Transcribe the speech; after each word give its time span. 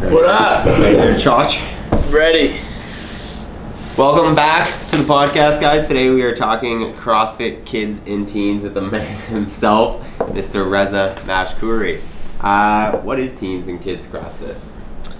What 0.00 0.24
up? 0.24 0.64
Right 0.64 0.96
there, 0.96 1.14
Chach. 1.16 1.60
Ready. 2.10 2.58
Welcome 3.98 4.34
back 4.34 4.88
to 4.88 4.96
the 4.96 5.04
podcast, 5.04 5.60
guys. 5.60 5.86
Today 5.86 6.08
we 6.08 6.22
are 6.22 6.34
talking 6.34 6.94
CrossFit 6.94 7.66
kids 7.66 8.00
and 8.06 8.26
teens 8.26 8.62
with 8.62 8.72
the 8.72 8.80
man 8.80 9.20
himself, 9.28 10.02
Mr. 10.18 10.68
Reza 10.70 11.20
Mashkoori. 11.26 12.00
Uh, 12.40 12.96
what 13.02 13.20
is 13.20 13.38
teens 13.38 13.68
and 13.68 13.80
kids 13.82 14.06
CrossFit? 14.06 14.56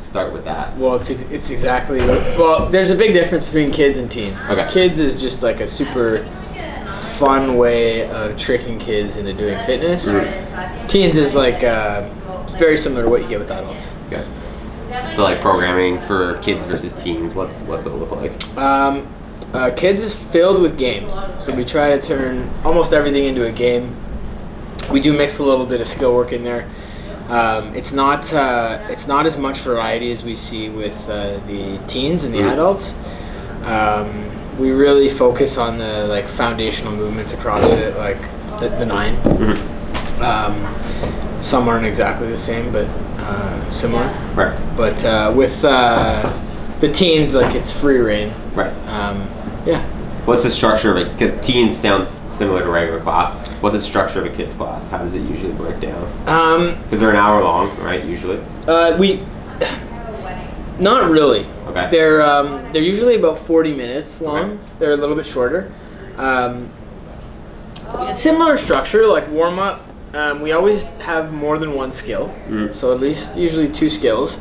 Start 0.00 0.32
with 0.32 0.44
that. 0.46 0.74
Well, 0.78 0.96
it's, 0.96 1.10
ex- 1.10 1.22
it's 1.30 1.50
exactly 1.50 1.98
well. 1.98 2.70
There's 2.70 2.90
a 2.90 2.96
big 2.96 3.12
difference 3.12 3.44
between 3.44 3.70
kids 3.72 3.98
and 3.98 4.10
teens. 4.10 4.38
Okay. 4.48 4.66
Kids 4.72 4.98
is 4.98 5.20
just 5.20 5.42
like 5.42 5.60
a 5.60 5.66
super 5.66 6.24
fun 7.18 7.58
way 7.58 8.08
of 8.08 8.38
tricking 8.38 8.78
kids 8.78 9.16
into 9.16 9.34
doing 9.34 9.62
fitness. 9.66 10.08
Mm. 10.08 10.88
Teens 10.88 11.16
is 11.16 11.34
like 11.34 11.62
uh, 11.62 12.08
it's 12.44 12.54
very 12.54 12.78
similar 12.78 13.02
to 13.02 13.10
what 13.10 13.22
you 13.22 13.28
get 13.28 13.40
with 13.40 13.50
adults. 13.50 13.86
Okay. 14.06 14.26
So 15.14 15.22
like 15.22 15.40
programming 15.40 16.00
for 16.02 16.38
kids 16.40 16.64
versus 16.64 16.92
teens, 17.02 17.34
what's 17.34 17.60
what's 17.62 17.84
it 17.86 17.90
look 17.90 18.10
like? 18.10 18.32
Um, 18.56 19.06
uh, 19.54 19.70
kids 19.76 20.02
is 20.02 20.14
filled 20.14 20.60
with 20.60 20.78
games, 20.78 21.14
so 21.38 21.54
we 21.54 21.64
try 21.64 21.90
to 21.96 22.00
turn 22.00 22.48
almost 22.64 22.92
everything 22.92 23.24
into 23.24 23.46
a 23.46 23.52
game. 23.52 23.96
We 24.90 25.00
do 25.00 25.12
mix 25.12 25.38
a 25.38 25.44
little 25.44 25.66
bit 25.66 25.80
of 25.80 25.88
skill 25.88 26.14
work 26.14 26.32
in 26.32 26.42
there. 26.44 26.68
Um, 27.28 27.74
it's 27.76 27.92
not 27.92 28.32
uh, 28.32 28.84
it's 28.90 29.06
not 29.06 29.26
as 29.26 29.36
much 29.36 29.58
variety 29.58 30.10
as 30.12 30.22
we 30.24 30.34
see 30.34 30.68
with 30.70 30.96
uh, 31.08 31.38
the 31.46 31.78
teens 31.86 32.24
and 32.24 32.34
the 32.34 32.38
Mhm. 32.40 32.52
adults. 32.52 32.92
Um, 33.64 34.30
we 34.58 34.70
really 34.72 35.08
focus 35.08 35.56
on 35.56 35.78
the 35.78 36.06
like 36.08 36.26
foundational 36.26 36.92
movements 36.92 37.32
across 37.32 37.64
it, 37.64 37.96
like 37.96 38.20
the, 38.60 38.68
the 38.70 38.84
9 38.86 39.16
Mhm. 39.22 39.58
Um, 40.20 41.42
some 41.42 41.68
aren't 41.68 41.86
exactly 41.86 42.28
the 42.28 42.36
same, 42.36 42.72
but 42.72 42.86
uh, 42.86 43.70
similar. 43.70 44.04
Right. 44.34 44.76
But 44.76 45.04
uh, 45.04 45.32
with 45.36 45.64
uh, 45.64 46.30
the 46.80 46.92
teens, 46.92 47.34
like 47.34 47.54
it's 47.54 47.70
free 47.72 47.98
reign. 47.98 48.32
Right. 48.54 48.72
Um, 48.88 49.22
yeah. 49.66 49.84
What's 50.26 50.42
the 50.42 50.50
structure 50.50 50.90
of 50.90 50.96
it? 50.98 51.12
Because 51.16 51.44
teens 51.46 51.78
sounds 51.78 52.10
similar 52.10 52.62
to 52.62 52.68
regular 52.70 53.00
class. 53.00 53.48
What's 53.62 53.74
the 53.74 53.80
structure 53.80 54.20
of 54.24 54.26
a 54.32 54.36
kids 54.36 54.52
class? 54.54 54.86
How 54.88 54.98
does 54.98 55.14
it 55.14 55.20
usually 55.22 55.52
break 55.52 55.80
down? 55.80 56.28
Um, 56.28 56.80
Because 56.82 57.00
they're 57.00 57.10
an 57.10 57.16
hour 57.16 57.42
long, 57.42 57.76
right? 57.78 58.04
Usually. 58.04 58.38
uh, 58.66 58.96
we 58.98 59.24
not 60.78 61.10
really. 61.10 61.44
Okay. 61.66 61.88
They're 61.90 62.22
um, 62.22 62.72
they're 62.72 62.82
usually 62.82 63.16
about 63.16 63.38
forty 63.38 63.72
minutes 63.74 64.20
long. 64.20 64.52
Okay. 64.52 64.58
They're 64.78 64.92
a 64.92 64.96
little 64.96 65.14
bit 65.16 65.26
shorter. 65.26 65.72
Um, 66.16 66.70
similar 68.14 68.56
structure, 68.56 69.06
like 69.06 69.28
warm 69.28 69.58
up. 69.58 69.82
Um, 70.12 70.40
we 70.42 70.50
always 70.50 70.84
have 70.98 71.32
more 71.32 71.56
than 71.56 71.74
one 71.74 71.92
skill, 71.92 72.34
Mm. 72.48 72.74
so 72.74 72.92
at 72.92 72.98
least 73.00 73.36
usually 73.36 73.68
two 73.68 73.88
skills, 73.88 74.38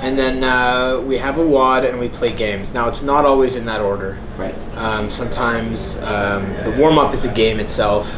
and 0.00 0.18
then 0.18 0.42
uh, 0.42 1.02
we 1.06 1.18
have 1.18 1.36
a 1.36 1.46
WOD 1.46 1.84
and 1.84 2.00
we 2.00 2.08
play 2.08 2.32
games. 2.32 2.72
Now 2.72 2.88
it's 2.88 3.02
not 3.02 3.26
always 3.26 3.54
in 3.54 3.66
that 3.66 3.82
order. 3.82 4.16
Right. 4.38 4.54
Um, 4.74 5.10
sometimes 5.10 5.98
um, 5.98 6.46
the 6.64 6.74
warm 6.78 6.98
up 6.98 7.12
is 7.12 7.26
a 7.26 7.32
game 7.34 7.60
itself, 7.60 8.08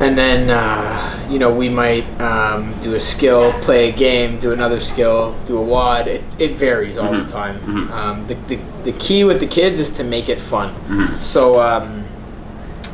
and 0.00 0.16
then 0.16 0.48
uh, 0.48 1.28
you 1.30 1.38
know 1.38 1.52
we 1.52 1.68
might 1.68 2.06
um, 2.18 2.74
do 2.80 2.94
a 2.94 3.00
skill, 3.00 3.52
play 3.60 3.90
a 3.90 3.92
game, 3.92 4.38
do 4.38 4.52
another 4.52 4.80
skill, 4.80 5.36
do 5.44 5.58
a 5.58 5.62
WOD. 5.62 6.08
It, 6.08 6.22
it 6.38 6.56
varies 6.56 6.96
all 6.96 7.12
Mhm. 7.12 7.26
the 7.26 7.30
time. 7.32 7.60
Mhm. 7.60 7.90
Um, 7.92 8.26
the, 8.26 8.36
the 8.48 8.58
the 8.84 8.92
key 8.92 9.22
with 9.24 9.38
the 9.38 9.46
kids 9.46 9.78
is 9.78 9.90
to 9.98 10.02
make 10.04 10.30
it 10.30 10.40
fun. 10.40 10.72
Mhm. 10.88 11.20
So 11.20 11.60
um, 11.60 12.04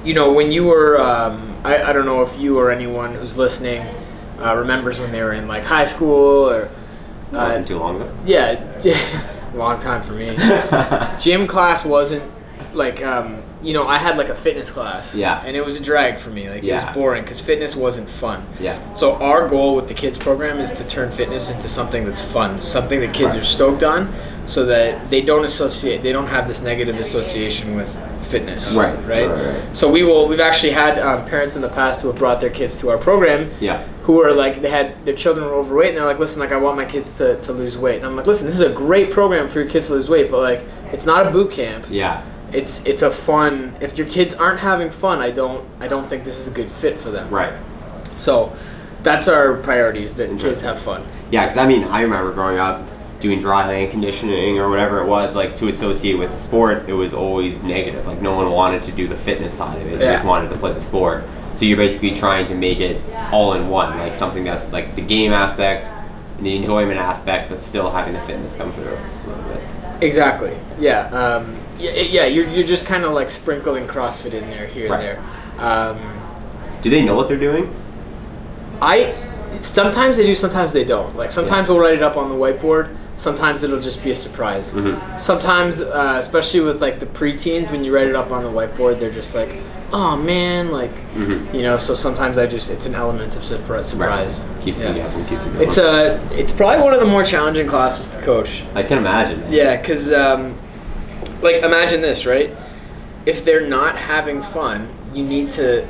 you 0.05 0.13
know 0.13 0.33
when 0.33 0.51
you 0.51 0.65
were 0.65 1.01
um, 1.01 1.50
I, 1.64 1.83
I 1.83 1.92
don't 1.92 2.06
know 2.06 2.22
if 2.22 2.36
you 2.39 2.58
or 2.58 2.70
anyone 2.70 3.14
who's 3.14 3.36
listening 3.36 3.86
uh, 4.41 4.56
remembers 4.56 4.98
when 4.98 5.12
they 5.12 5.22
were 5.22 5.33
in 5.33 5.47
like 5.48 5.62
high 5.64 5.84
school 5.84 6.48
or 6.48 6.64
uh, 6.64 6.69
wasn't 7.33 7.69
too 7.69 7.78
long 7.78 7.97
ago. 7.97 8.12
yeah, 8.27 9.50
long 9.55 9.78
time 9.78 10.03
for 10.03 10.12
me 10.14 10.36
gym 11.20 11.47
class 11.47 11.84
wasn't 11.84 12.22
like 12.72 13.03
um, 13.03 13.42
you 13.62 13.72
know 13.72 13.86
I 13.86 13.98
had 13.98 14.16
like 14.16 14.28
a 14.28 14.34
fitness 14.34 14.70
class. 14.70 15.15
Yeah. 15.15 15.43
And 15.44 15.56
it 15.56 15.65
was 15.65 15.78
a 15.78 15.82
drag 15.82 16.19
for 16.19 16.31
me. 16.31 16.49
Like 16.49 16.62
it 16.62 16.72
was 16.72 16.94
boring 16.94 17.22
because 17.25 17.41
fitness 17.41 17.75
wasn't 17.76 18.09
fun. 18.09 18.47
yeah. 18.60 18.78
So 18.94 19.15
our 19.16 19.49
goal 19.49 19.75
with 19.76 19.88
the 19.88 19.94
kids 19.94 20.16
program 20.16 20.60
is 20.60 20.72
to 20.72 20.84
turn 20.87 21.10
fitness 21.12 21.50
into 21.50 21.69
something 21.69 22.04
that's 22.04 22.20
fun, 22.22 22.60
something 22.60 23.00
that 23.00 23.12
kids 23.12 23.34
Right. 23.34 23.43
are 23.43 23.44
stoked 23.44 23.82
on, 23.82 24.12
so 24.47 24.65
that 24.66 25.10
they 25.10 25.20
don't 25.20 25.44
associate, 25.44 26.03
they 26.03 26.12
don't 26.12 26.28
have 26.28 26.47
this 26.49 26.62
negative 26.62 26.97
association 26.97 27.76
with 27.76 27.88
fitness. 28.31 28.73
Right, 28.73 28.95
Right. 29.07 29.29
right, 29.29 29.55
right. 29.57 29.77
So 29.77 29.91
we 29.91 30.03
will. 30.05 30.29
We've 30.29 30.41
actually 30.41 30.73
had 30.73 30.99
um, 30.99 31.27
parents 31.29 31.57
in 31.57 31.63
the 31.63 31.69
past 31.69 32.01
who 32.01 32.09
have 32.09 32.17
brought 32.17 32.41
their 32.41 32.51
kids 32.51 32.79
to 32.81 32.91
our 32.91 32.99
program 32.99 33.51
Yeah. 33.61 33.83
who 34.05 34.21
are 34.23 34.33
like 34.33 34.63
they 34.63 34.71
had 34.71 35.05
their 35.05 35.15
children 35.17 35.47
were 35.47 35.53
overweight 35.55 35.89
and 35.91 35.99
they're 35.99 36.05
like 36.07 36.19
listen 36.19 36.41
like 36.41 36.53
i 36.53 36.57
want 36.57 36.77
my 36.77 36.85
kids 36.85 37.17
to, 37.19 37.41
to 37.43 37.53
lose 37.53 37.77
weight 37.77 37.97
and 37.99 38.07
i'm 38.07 38.17
like 38.17 38.27
listen 38.27 38.47
this 38.47 38.55
is 38.55 38.61
a 38.63 38.73
great 38.73 39.11
program 39.11 39.49
for 39.49 39.61
your 39.61 39.69
kids 39.71 39.87
to 39.87 39.93
lose 39.95 40.09
weight 40.09 40.31
but 40.31 40.39
like 40.41 40.65
it's 40.93 41.05
not 41.07 41.27
a 41.27 41.31
boot 41.31 41.53
camp 41.53 41.87
Yeah. 41.91 42.23
it's 42.53 42.85
it's 42.85 43.03
a 43.03 43.11
fun 43.11 43.75
if 43.81 43.97
your 43.99 44.07
kids 44.09 44.35
aren't 44.35 44.59
having 44.59 44.91
fun 44.91 45.21
i 45.21 45.31
don't 45.31 45.65
i 45.81 45.87
don't 45.87 46.09
think 46.09 46.25
this 46.25 46.39
is 46.39 46.49
a 46.49 46.51
good 46.51 46.71
fit 46.71 46.97
for 46.99 47.11
them 47.11 47.29
Right. 47.31 47.53
so 48.17 48.53
that's 49.03 49.29
our 49.29 49.57
priorities 49.59 50.15
that 50.17 50.29
kids 50.41 50.61
have 50.62 50.79
fun 50.81 51.07
Yeah, 51.31 51.45
because 51.45 51.57
I 51.59 51.67
mean, 51.67 51.85
I 51.85 52.01
remember 52.03 52.33
growing 52.33 52.59
up 52.59 52.83
doing 53.20 53.38
dry 53.41 53.66
land 53.66 53.91
conditioning 53.91 54.58
or 54.58 54.69
whatever 54.70 55.00
it 55.03 55.06
was, 55.06 55.34
like 55.34 55.56
to 55.56 55.69
associate 55.69 56.14
with 56.19 56.31
the 56.31 56.38
sport, 56.38 56.88
it 56.88 56.92
was 56.94 57.12
always 57.12 57.62
negative. 57.62 58.06
Like 58.06 58.20
no 58.22 58.34
one 58.34 58.50
wanted 58.50 58.82
to 58.84 58.92
do 58.92 59.06
the 59.08 59.16
fitness 59.16 59.54
side 59.54 59.81
of 59.81 59.86
it; 59.88 59.98
they 59.98 60.06
Yeah. 60.06 60.14
just 60.14 60.25
wanted 60.25 60.48
to 60.50 60.56
play 60.56 60.72
the 60.72 60.81
sport. 60.81 61.25
So 61.56 61.64
you're 61.66 61.76
basically 61.76 62.14
trying 62.14 62.47
to 62.48 62.54
make 62.54 62.81
it 62.81 63.03
all 63.32 63.53
in 63.54 63.69
one, 63.69 63.98
like 63.98 64.14
something 64.14 64.44
that's 64.44 64.70
like 64.72 64.97
the 64.97 65.03
game 65.03 65.32
aspect 65.32 65.86
and 66.38 66.47
the 66.47 66.56
enjoyment 66.56 66.98
aspect, 66.98 67.50
but 67.50 67.62
still 67.62 67.91
having 67.91 68.14
the 68.14 68.20
fitness 68.22 68.54
come 68.56 68.72
through 68.72 68.97
a 68.97 69.26
little 69.28 69.44
bit. 69.52 69.60
exactly 70.02 70.56
yeah 70.78 71.08
um, 71.10 71.58
yeah, 71.78 71.91
yeah 71.91 72.25
you're, 72.25 72.48
you're 72.48 72.66
just 72.66 72.87
kind 72.87 73.04
of 73.04 73.12
like 73.12 73.28
sprinkling 73.28 73.87
crossfit 73.87 74.32
in 74.32 74.48
there 74.48 74.66
here 74.66 74.88
Right. 74.88 75.04
and 75.04 75.19
there 75.58 75.62
um, 75.62 75.98
Do 76.82 76.88
they 76.88 77.04
know 77.04 77.14
what 77.14 77.28
they're 77.28 77.37
doing? 77.38 77.70
I 78.81 79.14
sometimes 79.60 80.16
they 80.16 80.25
do, 80.25 80.34
sometimes 80.34 80.72
they 80.72 80.84
don't. 80.84 81.14
Like 81.16 81.31
sometimes 81.31 81.69
we'll 81.69 81.78
write 81.78 81.94
it 81.94 82.02
up 82.02 82.16
on 82.16 82.31
the 82.31 82.34
whiteboard. 82.34 82.97
Sometimes 83.20 83.62
it'll 83.62 83.81
just 83.81 84.03
be 84.03 84.12
a 84.12 84.16
surprise. 84.16 84.72
Mhm. 84.72 85.20
Sometimes, 85.20 85.82
uh, 85.82 86.16
especially 86.19 86.60
with 86.60 86.81
like 86.81 87.00
the 87.00 87.06
preteens, 87.06 87.70
when 87.70 87.84
you 87.84 87.94
write 87.94 88.08
it 88.08 88.14
up 88.16 88.31
on 88.32 88.42
the 88.42 88.48
whiteboard, 88.48 88.98
they're 88.98 89.10
just 89.10 89.34
like, 89.34 89.50
"Oh 89.92 90.16
man!" 90.16 90.70
Like 90.70 90.91
Mhm. 91.14 91.53
you 91.53 91.60
know. 91.62 91.76
So 91.76 91.94
sometimes 91.94 92.38
I 92.38 92.47
just 92.47 92.70
it's 92.70 92.86
an 92.86 92.94
element 92.94 93.36
of 93.36 93.44
surprise. 93.44 93.88
Surprise. 93.88 94.32
Right. 94.38 94.64
Keeps 94.64 94.81
Yeah. 94.82 94.88
you 94.88 94.94
guessing, 94.94 95.25
keeps 95.26 95.44
you 95.44 95.53
going. 95.53 95.66
It's 95.66 95.76
a 95.76 96.19
it's 96.32 96.50
probably 96.50 96.82
one 96.82 96.94
of 96.94 97.00
the 97.00 97.04
more 97.14 97.22
challenging 97.22 97.66
classes 97.66 98.06
to 98.08 98.22
coach. 98.22 98.62
I 98.75 98.82
can 98.82 98.97
imagine. 98.97 99.42
Yeah, 99.50 99.76
because 99.76 100.10
um, 100.14 100.54
like 101.42 101.56
imagine 101.56 102.00
this, 102.00 102.25
right? 102.25 102.56
If 103.26 103.44
they're 103.44 103.69
not 103.69 103.97
having 103.97 104.41
fun, 104.41 104.88
you 105.12 105.25
need 105.25 105.50
to 105.50 105.84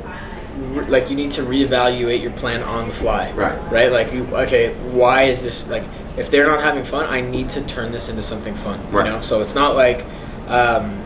like 0.89 1.09
you 1.09 1.15
need 1.15 1.31
to 1.31 1.43
reevaluate 1.43 2.21
your 2.21 2.31
plan 2.31 2.61
on 2.61 2.89
the 2.89 2.93
fly. 2.93 3.31
Right. 3.37 3.57
Right. 3.71 3.89
Like 3.89 4.11
you 4.11 4.27
okay, 4.33 4.73
why 4.91 5.23
is 5.23 5.41
this 5.43 5.69
like 5.69 5.83
if 6.17 6.29
they're 6.29 6.47
not 6.47 6.61
having 6.61 6.83
fun, 6.83 7.05
I 7.05 7.21
need 7.21 7.49
to 7.51 7.61
turn 7.65 7.91
this 7.91 8.09
into 8.09 8.21
something 8.23 8.55
fun. 8.55 8.79
Right. 8.91 9.05
You 9.05 9.13
know, 9.13 9.21
so 9.21 9.41
it's 9.41 9.55
not 9.55 9.75
like. 9.75 10.05
Um, 10.47 10.97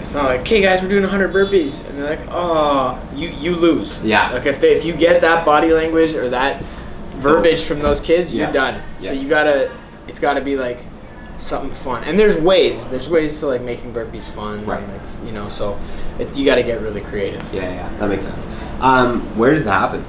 it's 0.00 0.14
not 0.14 0.24
like, 0.24 0.40
okay, 0.40 0.62
guys, 0.62 0.80
we're 0.80 0.88
doing 0.88 1.02
100 1.02 1.30
burpees, 1.32 1.86
and 1.88 1.98
they're 1.98 2.16
like, 2.16 2.26
oh, 2.30 2.98
you 3.14 3.28
you 3.28 3.54
lose. 3.54 4.02
Yeah. 4.02 4.32
Like 4.32 4.46
if 4.46 4.60
they 4.60 4.74
if 4.74 4.84
you 4.84 4.94
get 4.94 5.20
that 5.20 5.44
body 5.44 5.72
language 5.72 6.14
or 6.14 6.30
that 6.30 6.62
verbiage 7.16 7.64
from 7.64 7.80
those 7.80 8.00
kids, 8.00 8.34
you're 8.34 8.46
Yeah. 8.46 8.52
done. 8.52 8.82
So 9.00 9.12
you 9.12 9.28
gotta, 9.28 9.70
it's 10.08 10.18
gotta 10.18 10.40
be 10.40 10.56
like 10.56 10.78
something 11.36 11.72
fun. 11.74 12.04
And 12.04 12.18
there's 12.18 12.40
ways. 12.40 12.88
There's 12.88 13.08
ways 13.10 13.38
to 13.40 13.46
like 13.48 13.60
making 13.60 13.92
burpees 13.92 14.24
fun. 14.24 14.64
Right. 14.64 14.82
You 15.24 15.32
know, 15.32 15.48
so 15.50 15.78
it, 16.18 16.34
you 16.36 16.46
gotta 16.46 16.62
get 16.62 16.80
really 16.80 17.02
creative. 17.02 17.42
Yeah, 17.52 17.70
yeah, 17.70 17.96
that 17.98 18.08
makes 18.08 18.24
sense. 18.24 18.46
Um, 18.80 19.20
where 19.36 19.52
does 19.52 19.64
that 19.64 19.78
happen? 19.78 20.04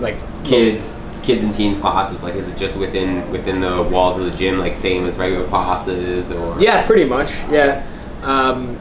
Like 0.00 0.16
kids 0.44 0.96
kids 1.22 1.42
and 1.42 1.54
teens 1.54 1.78
classes 1.78 2.22
like 2.22 2.34
is 2.34 2.48
it 2.48 2.56
just 2.56 2.76
within 2.76 3.30
within 3.30 3.60
the 3.60 3.82
walls 3.82 4.16
of 4.16 4.24
the 4.24 4.36
gym 4.36 4.58
like 4.58 4.74
same 4.76 5.06
as 5.06 5.16
regular 5.16 5.46
classes 5.48 6.30
or 6.30 6.60
Yeah, 6.60 6.86
pretty 6.86 7.04
much. 7.04 7.30
Yeah. 7.50 7.86
Um, 8.22 8.78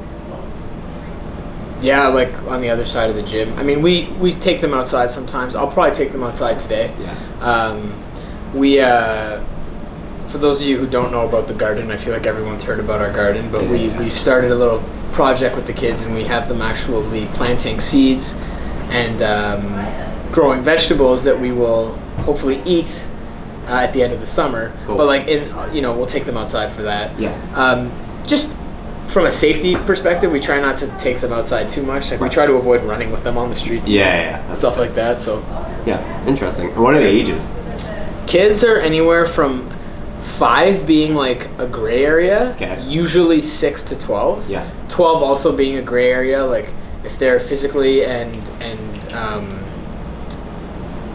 yeah, 1.81 2.07
like 2.07 2.33
on 2.43 2.61
the 2.61 2.69
other 2.69 2.85
side 2.85 3.09
of 3.09 3.15
the 3.15 3.23
gym. 3.23 3.57
I 3.57 3.63
mean, 3.63 3.81
we 3.81 4.07
we 4.19 4.31
take 4.33 4.61
them 4.61 4.73
outside 4.73 5.11
sometimes. 5.11 5.55
I'll 5.55 5.71
probably 5.71 5.95
take 5.95 6.11
them 6.11 6.23
outside 6.23 6.59
today. 6.59 6.93
yeah 6.99 7.15
Um, 7.41 7.93
we, 8.53 8.79
uh, 8.79 9.43
for 10.27 10.39
those 10.39 10.61
of 10.61 10.67
you 10.67 10.77
who 10.77 10.87
don't 10.87 11.11
know 11.11 11.27
about 11.27 11.47
the 11.47 11.53
garden, 11.53 11.91
I 11.91 11.97
feel 11.97 12.13
like 12.13 12.25
everyone's 12.25 12.63
heard 12.63 12.79
about 12.79 12.99
our 13.01 13.11
garden, 13.13 13.51
but 13.51 13.67
we, 13.67 13.89
we 13.89 14.09
started 14.09 14.51
a 14.51 14.55
little 14.55 14.83
project 15.13 15.55
with 15.55 15.67
the 15.67 15.73
kids 15.73 16.03
and 16.03 16.13
we 16.13 16.23
have 16.23 16.47
them 16.47 16.61
actually 16.61 17.25
planting 17.27 17.79
seeds 17.79 18.33
and 18.89 19.21
um, 19.21 20.31
growing 20.31 20.61
vegetables 20.61 21.23
that 21.23 21.39
we 21.39 21.51
will 21.51 21.97
hopefully 22.29 22.61
eat 22.65 22.89
uh, 23.67 23.85
at 23.85 23.91
the 23.93 24.01
end 24.03 24.13
of 24.13 24.19
the 24.19 24.27
summer. 24.27 24.71
Cool. 24.85 24.97
But 24.97 25.07
like 25.07 25.27
in, 25.27 25.41
you 25.75 25.81
know, 25.81 25.95
we'll 25.97 26.05
take 26.17 26.25
them 26.25 26.37
outside 26.37 26.71
for 26.73 26.83
that. 26.83 27.17
yeah 27.19 27.33
Um, 27.55 27.91
just 28.25 28.55
from 29.07 29.25
a 29.25 29.31
safety 29.31 29.73
perspective, 29.75 30.31
we 30.31 30.39
try 30.39 30.59
not 30.61 30.77
to 30.77 30.87
take 30.99 31.19
them 31.19 31.33
outside 31.33 31.67
too 31.69 31.81
much. 31.81 32.11
Like 32.11 32.19
we 32.21 32.29
try 32.29 32.45
to 32.45 32.53
avoid 32.53 32.83
running 32.83 33.11
with 33.11 33.23
them 33.23 33.37
on 33.37 33.49
the 33.49 33.55
streets. 33.55 33.85
and 33.85 33.93
yeah 33.93 34.05
yeah, 34.05 34.47
yeah. 34.47 34.53
Stuff 34.53 34.77
like 34.77 34.93
that. 34.93 35.19
So 35.19 35.39
yeah 35.85 35.99
interesting 36.27 36.67
and 36.71 36.81
what 36.83 36.93
are 36.95 36.99
the 36.99 37.07
ages 37.07 37.41
Kids 38.27 38.63
are 38.63 38.77
anywhere 38.91 39.25
from 39.25 39.53
five 40.37 40.85
being 40.85 41.15
like 41.15 41.41
a 41.57 41.65
gray 41.67 42.05
area, 42.05 42.51
Okay. 42.55 42.75
usually 43.01 43.41
six 43.41 43.81
to 43.89 43.95
twelve. 44.07 44.47
Yeah. 44.49 44.69
Twelve 44.89 45.23
also 45.23 45.55
being 45.55 45.77
a 45.77 45.81
gray 45.81 46.11
area, 46.11 46.45
like 46.45 46.69
if 47.03 47.17
they're 47.17 47.39
physically 47.39 48.05
and 48.05 48.35
and 48.61 48.79
um, 49.13 49.45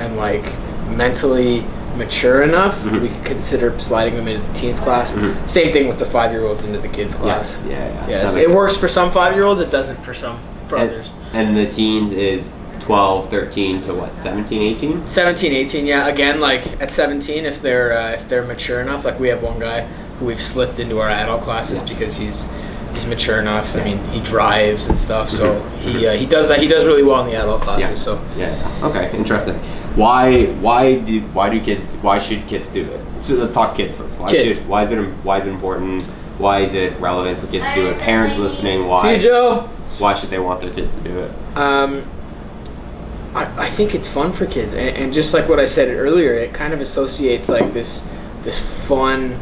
and 0.00 0.16
like 0.16 0.46
mentally 0.90 1.64
mature 1.96 2.42
enough, 2.42 2.82
Mhm. 2.84 3.02
we 3.02 3.08
could 3.08 3.24
consider 3.24 3.72
sliding 3.78 4.16
them 4.16 4.26
into 4.26 4.46
the 4.46 4.52
teens 4.58 4.80
class. 4.80 5.12
Mhm. 5.12 5.34
Same 5.48 5.72
thing 5.72 5.86
with 5.88 5.98
the 5.98 6.04
five 6.04 6.32
year 6.32 6.44
olds 6.44 6.64
into 6.64 6.78
the 6.80 6.88
kids 6.88 7.14
class. 7.14 7.58
Yeah. 7.68 7.74
Yeah. 8.08 8.22
Yes, 8.22 8.34
it 8.34 8.38
makes 8.38 8.50
works 8.52 8.76
for 8.76 8.88
some 8.88 9.10
five 9.12 9.34
year 9.34 9.44
olds. 9.44 9.60
It 9.60 9.70
doesn't 9.70 10.02
for 10.04 10.12
some 10.14 10.38
for 10.66 10.76
And, 10.76 10.90
others. 10.90 11.10
and 11.32 11.56
the 11.56 11.66
teens 11.66 12.12
is 12.12 12.52
12, 12.80 13.30
13 13.30 13.80
to 13.82 13.94
what? 13.94 14.16
17, 14.16 14.60
18? 14.62 15.02
17, 15.06 15.52
18, 15.52 15.86
yeah. 15.86 16.08
Again, 16.08 16.40
like 16.40 16.62
at 16.80 16.90
17, 16.90 17.46
if 17.46 17.62
they're 17.62 17.96
uh, 17.96 18.10
if 18.12 18.28
they're 18.28 18.42
mature 18.42 18.80
enough, 18.80 19.04
like 19.04 19.20
we 19.20 19.28
have 19.28 19.42
one 19.42 19.60
guy 19.60 19.86
who 20.18 20.26
we've 20.26 20.42
slipped 20.42 20.80
into 20.80 21.00
our 21.00 21.08
adult 21.08 21.42
classes 21.42 21.80
Yeah. 21.86 21.94
because 21.94 22.16
he's 22.16 22.46
he's 22.92 23.06
mature 23.06 23.38
enough. 23.38 23.72
Yeah. 23.74 23.80
I 23.82 23.84
mean, 23.84 24.00
he 24.12 24.20
drives 24.20 24.88
and 24.88 24.98
stuff, 24.98 25.30
so 25.30 25.54
Mhm. 25.54 25.78
he 25.78 26.06
uh, 26.08 26.12
he 26.14 26.26
does 26.26 26.48
that. 26.48 26.58
He 26.60 26.66
does 26.68 26.84
really 26.86 27.02
well 27.04 27.20
in 27.20 27.26
the 27.26 27.36
adult 27.36 27.60
classes. 27.62 27.88
Yeah. 27.88 27.94
So 27.94 28.18
Yeah. 28.36 28.48
yeah. 28.80 28.86
Okay. 28.88 29.10
Interesting. 29.16 29.58
Why? 29.94 30.46
Why 30.60 30.98
do? 30.98 31.20
Why 31.32 31.50
do 31.50 31.60
kids? 31.60 31.84
Why 32.02 32.18
should 32.18 32.46
kids 32.48 32.68
do 32.70 32.84
it? 32.84 33.22
So 33.22 33.34
let's 33.34 33.54
talk 33.54 33.76
kids 33.76 33.96
first. 33.96 34.18
Why 34.18 34.30
Kids. 34.30 34.58
should? 34.58 34.68
Why 34.68 34.82
is 34.82 34.90
it? 34.90 34.98
Why 35.22 35.38
is 35.38 35.46
it 35.46 35.50
important? 35.50 36.02
Why 36.38 36.60
is 36.60 36.72
it 36.74 36.98
relevant 37.00 37.38
for 37.40 37.46
kids 37.46 37.66
to 37.68 37.74
do 37.74 37.86
it? 37.88 37.98
Parents 37.98 38.36
listening. 38.36 38.86
Why? 38.86 39.02
see 39.02 39.14
you, 39.16 39.30
Joe. 39.30 39.68
Why 39.98 40.14
should 40.14 40.30
they 40.30 40.40
want 40.40 40.60
their 40.60 40.72
kids 40.72 40.96
to 40.96 41.00
do 41.02 41.18
it? 41.20 41.30
Um, 41.56 42.04
I, 43.34 43.66
I 43.66 43.70
think 43.70 43.94
it's 43.94 44.08
fun 44.08 44.32
for 44.32 44.46
kids, 44.46 44.74
and, 44.74 44.96
and 44.96 45.12
just 45.14 45.32
like 45.32 45.48
what 45.48 45.60
I 45.60 45.66
said 45.66 45.96
earlier, 45.96 46.34
it 46.34 46.52
kind 46.52 46.72
of 46.72 46.80
associates 46.80 47.48
like 47.48 47.72
this 47.72 48.04
this 48.42 48.60
fun 48.88 49.38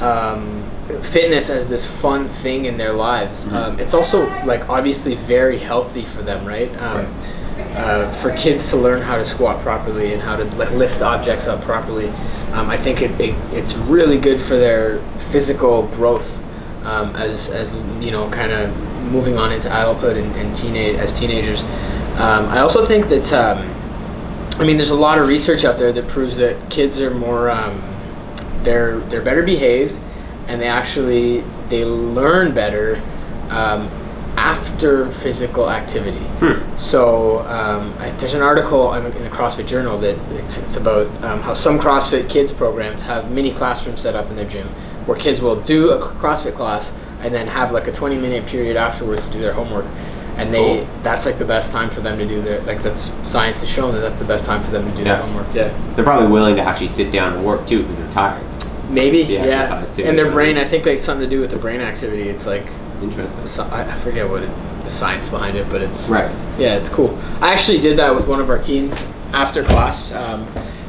um, 0.00 0.68
fitness 1.02 1.48
as 1.48 1.68
this 1.68 1.86
fun 1.86 2.28
thing 2.28 2.64
in 2.64 2.76
their 2.76 2.92
lives. 2.92 3.44
Mhm. 3.44 3.52
Um, 3.52 3.80
it's 3.80 3.94
also 3.94 4.26
like 4.44 4.68
obviously 4.68 5.14
very 5.14 5.58
healthy 5.58 6.04
for 6.04 6.22
them, 6.22 6.44
right? 6.44 6.70
Um, 6.82 7.06
uh, 7.58 8.10
for 8.20 8.34
kids 8.36 8.70
to 8.70 8.76
learn 8.76 9.02
how 9.02 9.16
to 9.16 9.24
squat 9.24 9.62
properly 9.62 10.12
and 10.12 10.22
how 10.22 10.36
to 10.36 10.44
like 10.56 10.70
lift 10.72 11.02
objects 11.02 11.46
up 11.46 11.62
properly, 11.62 12.08
um, 12.52 12.70
I 12.70 12.76
think 12.76 13.02
it, 13.02 13.10
it, 13.20 13.34
it's 13.52 13.74
really 13.74 14.18
good 14.18 14.40
for 14.40 14.56
their 14.56 15.00
physical 15.30 15.86
growth 15.88 16.38
um, 16.84 17.14
as, 17.16 17.48
as 17.48 17.74
you 18.04 18.10
know, 18.10 18.30
kind 18.30 18.52
of 18.52 18.76
moving 19.10 19.38
on 19.38 19.52
into 19.52 19.68
adulthood 19.68 20.16
and, 20.16 20.34
and 20.36 20.56
teenage 20.56 20.96
as 20.96 21.12
teenagers. 21.12 21.62
Um, 22.18 22.46
I 22.46 22.60
also 22.60 22.86
think 22.86 23.08
that 23.08 23.32
um, 23.32 23.58
I 24.58 24.64
mean, 24.64 24.78
there's 24.78 24.90
a 24.90 24.94
lot 24.94 25.18
of 25.18 25.28
research 25.28 25.64
out 25.64 25.76
there 25.76 25.92
that 25.92 26.08
proves 26.08 26.38
that 26.38 26.70
kids 26.70 26.98
are 26.98 27.10
more 27.10 27.50
um, 27.50 27.82
they're 28.62 29.00
they're 29.00 29.22
better 29.22 29.42
behaved, 29.42 30.00
and 30.48 30.60
they 30.60 30.68
actually 30.68 31.42
they 31.68 31.84
learn 31.84 32.54
better 32.54 33.02
um, 33.50 33.90
after 34.36 35.10
physical 35.10 35.70
activity. 35.70 36.24
Hmm. 36.40 36.76
So 36.76 37.40
um, 37.46 37.94
I, 37.98 38.10
there's 38.12 38.34
an 38.34 38.42
article 38.42 38.92
in 38.94 39.04
the, 39.04 39.16
in 39.16 39.24
the 39.24 39.30
CrossFit 39.30 39.66
Journal 39.66 39.98
that 40.00 40.18
it's, 40.32 40.58
it's 40.58 40.76
about 40.76 41.06
um, 41.24 41.40
how 41.40 41.54
some 41.54 41.78
CrossFit 41.78 42.28
kids 42.28 42.52
programs 42.52 43.02
have 43.02 43.30
mini 43.30 43.52
classrooms 43.52 44.00
set 44.02 44.14
up 44.14 44.28
in 44.30 44.36
their 44.36 44.44
gym 44.48 44.68
where 45.06 45.16
kids 45.18 45.40
will 45.40 45.60
do 45.62 45.90
a 45.90 46.00
CrossFit 46.00 46.54
class 46.54 46.92
and 47.20 47.34
then 47.34 47.46
have 47.46 47.72
like 47.72 47.86
a 47.86 47.92
20 47.92 48.18
minute 48.18 48.46
period 48.46 48.76
afterwards 48.76 49.26
to 49.26 49.32
do 49.32 49.40
their 49.40 49.52
homework. 49.54 49.86
And 50.36 50.52
they 50.52 50.80
Cool. 50.84 50.88
that's 51.02 51.24
like 51.24 51.38
the 51.38 51.46
best 51.46 51.70
time 51.70 51.88
for 51.88 52.02
them 52.02 52.18
to 52.18 52.28
do 52.28 52.42
their 52.42 52.60
like 52.62 52.82
that's 52.82 53.10
science 53.24 53.60
has 53.60 53.70
shown 53.70 53.94
that 53.94 54.00
that's 54.00 54.18
the 54.18 54.24
best 54.26 54.44
time 54.44 54.62
for 54.62 54.70
them 54.70 54.84
to 54.90 54.94
do 54.94 55.02
Yeah. 55.02 55.16
their 55.16 55.22
homework. 55.26 55.54
Yeah. 55.54 55.94
They're 55.94 56.04
probably 56.04 56.30
willing 56.30 56.56
to 56.56 56.62
actually 56.62 56.88
sit 56.88 57.10
down 57.10 57.32
and 57.34 57.44
work 57.46 57.66
too 57.66 57.82
because 57.82 57.96
they're 57.96 58.12
tired. 58.12 58.44
Maybe, 58.90 59.24
The 59.24 59.32
yeah. 59.32 59.84
And 60.04 60.16
their 60.16 60.30
brain, 60.30 60.58
I 60.58 60.64
think, 60.64 60.86
like 60.86 60.98
something 61.00 61.28
to 61.28 61.34
do 61.34 61.40
with 61.40 61.50
the 61.50 61.56
brain 61.56 61.80
activity. 61.80 62.28
It's 62.28 62.46
like 62.46 62.66
Interesting. 63.02 63.46
so, 63.46 63.64
I, 63.64 63.92
I 63.92 63.94
forget 63.96 64.28
what 64.28 64.42
it, 64.42 64.50
the 64.84 64.90
science 64.90 65.28
behind 65.28 65.56
it, 65.56 65.68
but 65.70 65.82
it's 65.82 66.08
Right. 66.08 66.30
yeah, 66.58 66.76
it's 66.76 66.88
cool. 66.88 67.18
I 67.40 67.52
actually 67.52 67.80
did 67.80 67.98
that 67.98 68.14
with 68.14 68.26
one 68.28 68.40
of 68.40 68.48
our 68.50 68.58
teens 68.58 69.00
after 69.32 69.62
class. 69.64 70.12
Um, 70.12 70.46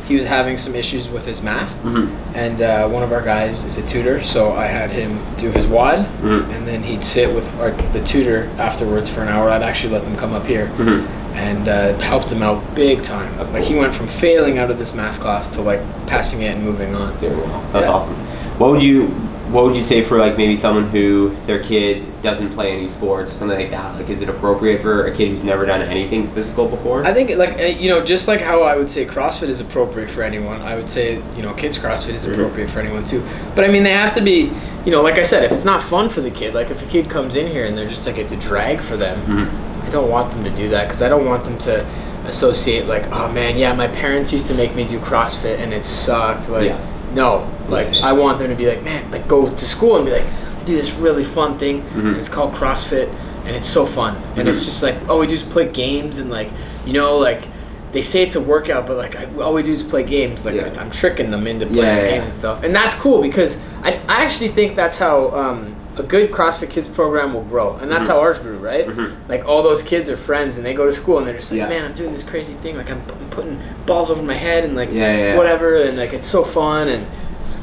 he 0.08 0.16
was 0.16 0.24
having 0.26 0.58
some 0.58 0.74
issues 0.74 1.10
with 1.10 1.26
his 1.26 1.42
math, 1.42 1.72
Mm-hmm. 1.84 2.14
and 2.36 2.62
uh, 2.62 2.88
one 2.88 3.04
of 3.04 3.12
our 3.12 3.22
guys 3.22 3.66
is 3.66 3.78
a 3.78 3.86
tutor, 3.86 4.24
so 4.24 4.54
I 4.54 4.66
had 4.66 4.90
him 4.90 5.20
do 5.36 5.52
his 5.52 5.66
WOD, 5.66 6.06
Mhm. 6.22 6.50
and 6.56 6.66
then 6.68 6.82
he'd 6.82 7.04
sit 7.04 7.34
with 7.36 7.54
our, 7.60 7.72
the 7.92 8.02
tutor 8.02 8.50
afterwards 8.58 9.10
for 9.10 9.22
an 9.22 9.28
hour. 9.28 9.50
I'd 9.50 9.64
actually 9.64 9.92
let 9.94 10.06
them 10.06 10.16
come 10.16 10.34
up 10.34 10.46
here 10.46 10.68
Mm-hmm. 10.78 11.36
and 11.36 11.68
uh, 11.68 11.98
helped 12.00 12.32
him 12.32 12.42
out 12.42 12.64
big 12.74 13.04
time. 13.04 13.36
That's 13.38 13.52
like 13.52 13.64
cool. 13.64 13.74
he 13.74 13.78
went 13.80 13.94
from 13.94 14.08
failing 14.08 14.58
out 14.60 14.72
of 14.72 14.80
this 14.80 14.94
math 14.94 15.20
class 15.20 15.50
to 15.50 15.62
like 15.62 15.82
passing 16.08 16.42
it 16.42 16.56
and 16.56 16.64
moving 16.64 16.96
on. 16.96 17.12
That's 17.20 17.86
Yeah. 17.88 17.92
awesome. 17.92 18.16
What 18.60 18.72
would 18.72 18.82
you 18.84 19.14
What 19.52 19.64
would 19.64 19.76
you 19.78 19.84
say 19.84 20.04
for 20.04 20.18
like 20.18 20.36
maybe 20.36 20.58
someone 20.58 20.90
who 20.90 21.36
their 21.46 21.64
kid 21.64 22.04
doesn't 22.22 22.50
play 22.54 22.72
any 22.74 22.88
sports 22.90 23.32
or 23.32 23.36
something 23.36 23.58
like 23.58 23.72
that? 23.72 23.96
Like, 23.96 24.10
is 24.10 24.22
it 24.22 24.28
appropriate 24.28 24.82
for 24.82 25.06
a 25.06 25.16
kid 25.16 25.30
who's 25.30 25.44
never 25.44 25.66
done 25.66 25.82
anything 25.82 26.30
physical 26.34 26.68
before? 26.68 27.06
I 27.06 27.14
think 27.14 27.30
like 27.38 27.60
uh, 27.60 27.64
you 27.64 27.90
know, 27.90 28.04
just 28.04 28.28
like 28.28 28.42
how 28.42 28.64
I 28.64 28.76
would 28.76 28.92
say 28.92 29.06
CrossFit 29.06 29.48
is 29.48 29.62
appropriate 29.62 30.10
for 30.12 30.22
anyone, 30.22 30.62
I 30.62 30.76
would 30.76 30.90
say 30.90 31.22
you 31.36 31.42
know 31.44 31.54
kids 31.54 31.80
CrossFit 31.80 32.16
is 32.16 32.26
Mhm. 32.26 32.34
appropriate 32.34 32.70
for 32.70 32.80
anyone 32.80 33.04
too. 33.06 33.24
But 33.56 33.64
I 33.64 33.70
mean, 33.70 33.84
they 33.84 33.92
have 33.94 34.14
to 34.16 34.22
be, 34.22 34.52
you 34.86 34.92
know, 34.92 35.02
like 35.02 35.18
I 35.18 35.24
said, 35.24 35.44
if 35.44 35.52
it's 35.54 35.66
not 35.66 35.82
fun 35.82 36.10
for 36.10 36.20
the 36.22 36.32
kid, 36.32 36.54
like 36.54 36.70
if 36.70 36.84
a 36.84 36.86
kid 36.88 37.10
comes 37.10 37.36
in 37.38 37.48
here 37.48 37.66
and 37.66 37.78
they're 37.78 37.88
just 37.90 38.06
like 38.06 38.18
it's 38.18 38.34
a 38.34 38.38
drag 38.38 38.82
for 38.82 38.98
them, 38.98 39.18
Mhm. 39.28 39.88
I 39.88 39.90
don't 39.90 40.10
want 40.10 40.32
them 40.32 40.44
to 40.44 40.50
do 40.52 40.68
that 40.70 40.88
because 40.90 41.02
I 41.02 41.08
don't 41.08 41.26
want 41.26 41.46
them 41.46 41.58
to 41.60 41.86
associate 42.28 42.88
like, 42.88 43.06
oh 43.14 43.30
man, 43.32 43.58
yeah, 43.58 43.72
my 43.74 43.88
parents 43.88 44.34
used 44.34 44.48
to 44.48 44.54
make 44.54 44.76
me 44.76 44.84
do 44.84 45.00
CrossFit 45.00 45.60
and 45.60 45.74
it 45.74 45.86
sucked. 45.86 46.50
Like, 46.50 46.66
Yeah. 46.66 46.78
No, 47.14 47.50
like 47.70 47.88
I 47.98 48.14
want 48.14 48.40
them 48.40 48.50
to 48.50 48.56
be 48.56 48.68
like, 48.68 48.84
man, 48.84 49.10
like 49.12 49.28
go 49.28 49.50
to 49.50 49.66
school 49.66 49.96
and 49.98 50.06
be 50.06 50.12
like, 50.12 50.26
do 50.66 50.76
this 50.76 50.94
really 50.94 51.24
fun 51.24 51.58
thing. 51.58 51.82
Mhm. 51.94 52.08
And 52.08 52.18
it's 52.18 52.30
called 52.30 52.54
CrossFit 52.54 53.10
and 53.46 53.56
it's 53.56 53.68
so 53.70 53.86
fun. 53.86 54.18
And 54.36 54.48
it's 54.48 54.60
Mhm. 54.62 54.66
just 54.66 54.84
like, 54.84 54.96
all 55.08 55.20
we 55.20 55.28
do 55.28 55.34
is 55.34 55.44
play 55.44 55.68
games 55.68 56.18
and 56.20 56.30
like, 56.30 56.50
you 56.86 56.94
know, 56.94 57.18
like 57.18 57.48
they 57.94 58.02
say 58.02 58.22
it's 58.24 58.36
a 58.36 58.42
workout, 58.42 58.86
but 58.86 58.98
like 58.98 59.16
I, 59.16 59.26
all 59.42 59.54
we 59.54 59.64
do 59.64 59.72
is 59.72 59.82
play 59.84 60.04
games. 60.04 60.46
Like 60.46 60.56
Yeah. 60.56 60.74
I'm 60.78 60.92
tricking 60.92 61.32
them 61.32 61.48
into 61.48 61.66
playing 61.66 61.82
yeah, 61.98 62.04
yeah. 62.04 62.10
games 62.12 62.26
and 62.26 62.34
stuff, 62.34 62.64
and 62.64 62.76
that's 62.76 62.94
cool 62.96 63.22
because 63.22 63.58
I, 63.84 63.94
I 64.08 64.24
actually 64.24 64.50
think 64.50 64.76
that's 64.76 64.98
how 64.98 65.30
um, 65.32 65.76
a 65.98 66.04
good 66.04 66.32
CrossFit 66.32 66.70
Kids 66.70 66.88
program 66.88 67.34
will 67.34 67.44
grow, 67.44 67.76
and 67.78 67.92
that's 67.92 68.06
Mhm. 68.08 68.12
how 68.12 68.20
ours 68.20 68.40
grew, 68.40 68.58
right? 68.58 68.88
Mhm. 68.88 69.16
Like 69.30 69.46
all 69.48 69.64
those 69.64 69.82
kids 69.84 70.10
are 70.10 70.18
friends, 70.18 70.58
and 70.58 70.66
they 70.66 70.74
go 70.74 70.86
to 70.86 70.92
school, 70.92 71.18
and 71.18 71.28
they're 71.28 71.36
just 71.36 71.52
like, 71.52 71.60
Yeah. 71.60 71.70
man, 71.70 71.86
I'm 71.86 71.94
doing 71.94 72.14
this 72.14 72.24
crazy 72.24 72.54
thing, 72.56 72.78
like 72.78 72.90
I'm, 72.90 73.02
pu- 73.02 73.14
I'm 73.20 73.30
putting 73.30 73.60
balls 73.86 74.10
over 74.10 74.22
my 74.22 74.34
head, 74.34 74.64
and 74.66 74.76
like 74.76 74.90
Yeah, 74.92 75.16
yeah, 75.16 75.38
whatever, 75.38 75.76
and 75.82 75.98
like 75.98 76.14
it's 76.14 76.28
so 76.28 76.44
fun, 76.44 76.88
and 76.88 77.06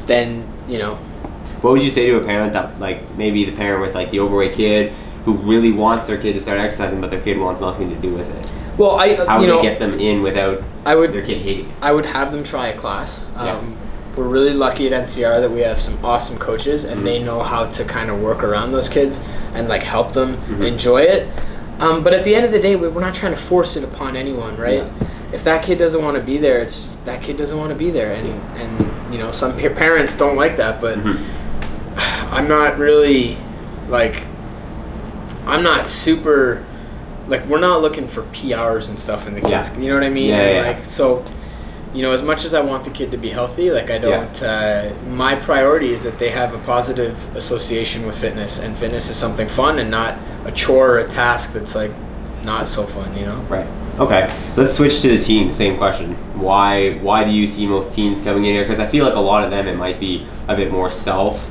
then 0.07 0.45
you 0.69 0.79
know, 0.79 0.99
What 1.61 1.73
would 1.75 1.83
you 1.83 1.91
say 1.91 2.07
to 2.09 2.17
a 2.19 2.25
parent 2.25 2.53
that 2.53 2.79
like 2.81 3.17
maybe 3.17 3.45
the 3.45 3.53
parent 3.53 3.81
with 3.83 3.95
like 3.95 4.11
the 4.11 4.21
overweight 4.21 4.55
kid 4.55 4.93
who 5.25 5.33
really 5.35 5.73
wants 5.73 6.07
their 6.07 6.19
kid 6.19 6.35
to 6.35 6.41
start 6.43 6.59
exercising, 6.59 7.01
but 7.01 7.11
their 7.11 7.21
kid 7.23 7.39
wants 7.39 7.61
nothing 7.61 7.89
to 7.91 7.97
do 7.97 8.11
with 8.15 8.29
it? 8.29 8.47
well, 8.77 8.97
I 8.99 9.15
How 9.15 9.35
you 9.37 9.41
would 9.43 9.47
know, 9.49 9.57
they 9.57 9.63
get 9.63 9.79
them 9.79 9.99
in 10.01 10.21
without 10.23 10.61
I 10.85 10.95
would 10.97 11.13
their 11.13 11.23
kid 11.23 11.39
hating? 11.43 11.67
it? 11.67 11.73
I 11.81 11.93
would 11.93 12.05
have 12.07 12.33
them 12.33 12.43
try 12.45 12.69
a 12.69 12.77
class. 12.77 13.25
Um, 13.37 13.47
Yeah. 13.47 13.61
We're 14.17 14.25
really 14.25 14.55
lucky 14.55 14.87
at 14.87 14.93
NCR 14.93 15.41
that 15.41 15.51
we 15.51 15.61
have 15.61 15.81
some 15.81 16.03
awesome 16.05 16.39
coaches, 16.39 16.85
and 16.85 17.01
Mhm. 17.01 17.05
they 17.05 17.23
know 17.23 17.41
how 17.43 17.67
to 17.67 17.85
kind 17.85 18.11
of 18.11 18.21
work 18.21 18.43
around 18.45 18.73
those 18.73 18.89
kids 18.89 19.21
and 19.55 19.69
like 19.69 19.83
help 19.83 20.13
them 20.13 20.37
Mhm. 20.49 20.67
enjoy 20.67 20.99
it. 21.03 21.29
Um, 21.81 22.05
but 22.05 22.15
at 22.15 22.23
the 22.23 22.35
end 22.37 22.45
of 22.47 22.53
the 22.53 22.61
day, 22.61 22.77
we- 22.77 22.87
we're 22.89 23.01
not 23.01 23.15
trying 23.15 23.33
to 23.33 23.39
force 23.41 23.77
it 23.77 23.83
upon 23.83 24.17
anyone, 24.17 24.57
right? 24.57 24.85
If 25.33 25.43
that 25.45 25.65
kid 25.65 25.79
doesn't 25.79 26.01
want 26.03 26.17
to 26.17 26.23
be 26.23 26.39
there, 26.39 26.59
it's 26.61 26.77
just 26.77 27.05
that 27.07 27.23
kid 27.23 27.37
doesn't 27.37 27.59
want 27.59 27.71
to 27.71 27.75
be 27.77 27.91
there, 27.91 28.13
and 28.13 28.29
and 28.57 28.89
you 29.13 29.19
know 29.19 29.33
some 29.33 29.53
pa- 29.53 29.69
parents 29.75 30.15
don't 30.15 30.37
like 30.37 30.57
that, 30.59 30.81
but 30.81 30.97
Mhm. 31.03 31.17
I'm 32.33 32.47
not 32.49 32.79
really 32.79 33.37
like 33.91 34.23
I'm 35.47 35.63
not 35.63 35.87
super 35.87 36.61
like 37.29 37.47
we're 37.49 37.59
not 37.59 37.83
looking 37.83 38.07
for 38.07 38.23
PRs 38.33 38.89
and 38.89 38.99
stuff 38.99 39.27
in 39.27 39.35
the 39.35 39.41
kids. 39.41 39.71
Yeah. 39.75 39.81
You 39.83 39.89
know 39.89 39.95
what 39.95 40.05
I 40.05 40.11
mean? 40.11 40.29
Yeah, 40.29 40.43
yeah, 40.43 40.61
yeah. 40.61 40.67
Like 40.69 40.85
so 40.85 41.23
you 41.95 42.03
know, 42.03 42.11
as 42.11 42.23
much 42.23 42.45
as 42.45 42.55
I 42.55 42.61
want 42.61 42.85
the 42.85 42.91
kid 42.91 43.11
to 43.13 43.17
be 43.17 43.31
healthy, 43.31 43.71
like 43.71 43.89
I 43.89 43.99
don't 43.99 44.43
uh, 44.43 44.93
my 45.11 45.37
priority 45.37 45.93
is 45.93 46.03
that 46.03 46.19
they 46.19 46.31
have 46.31 46.53
a 46.53 46.59
positive 46.59 47.17
association 47.37 48.05
with 48.05 48.19
fitness 48.19 48.59
and 48.59 48.77
fitness 48.77 49.09
is 49.09 49.17
something 49.17 49.49
fun 49.49 49.79
and 49.79 49.91
not 49.91 50.19
a 50.45 50.53
chore 50.53 50.91
or 50.91 50.99
a 50.99 51.09
task 51.09 51.53
that's 51.53 51.75
like 51.75 51.93
not 52.43 52.67
so 52.69 52.85
fun, 52.85 53.17
you 53.17 53.25
know? 53.25 53.37
Right. 53.49 53.67
Okay. 53.99 54.29
Let's 54.57 54.75
switch 54.75 55.01
to 55.03 55.17
the 55.17 55.23
teens. 55.23 55.55
Same 55.55 55.79
question. 55.79 56.15
Why 56.39 56.95
Why 56.99 57.23
do 57.25 57.31
you 57.31 57.47
see 57.47 57.65
most 57.67 57.95
teens 57.95 58.21
coming 58.21 58.45
in 58.45 58.55
here? 58.55 58.65
Because 58.65 58.81
I 58.81 58.87
feel 58.87 59.05
like 59.05 59.15
a 59.15 59.21
lot 59.21 59.45
of 59.45 59.51
them 59.51 59.69
it 59.69 59.77
might 59.77 60.01
be 60.01 60.27
a 60.49 60.57
bit 60.57 60.73
more 60.73 60.91
self 60.91 61.43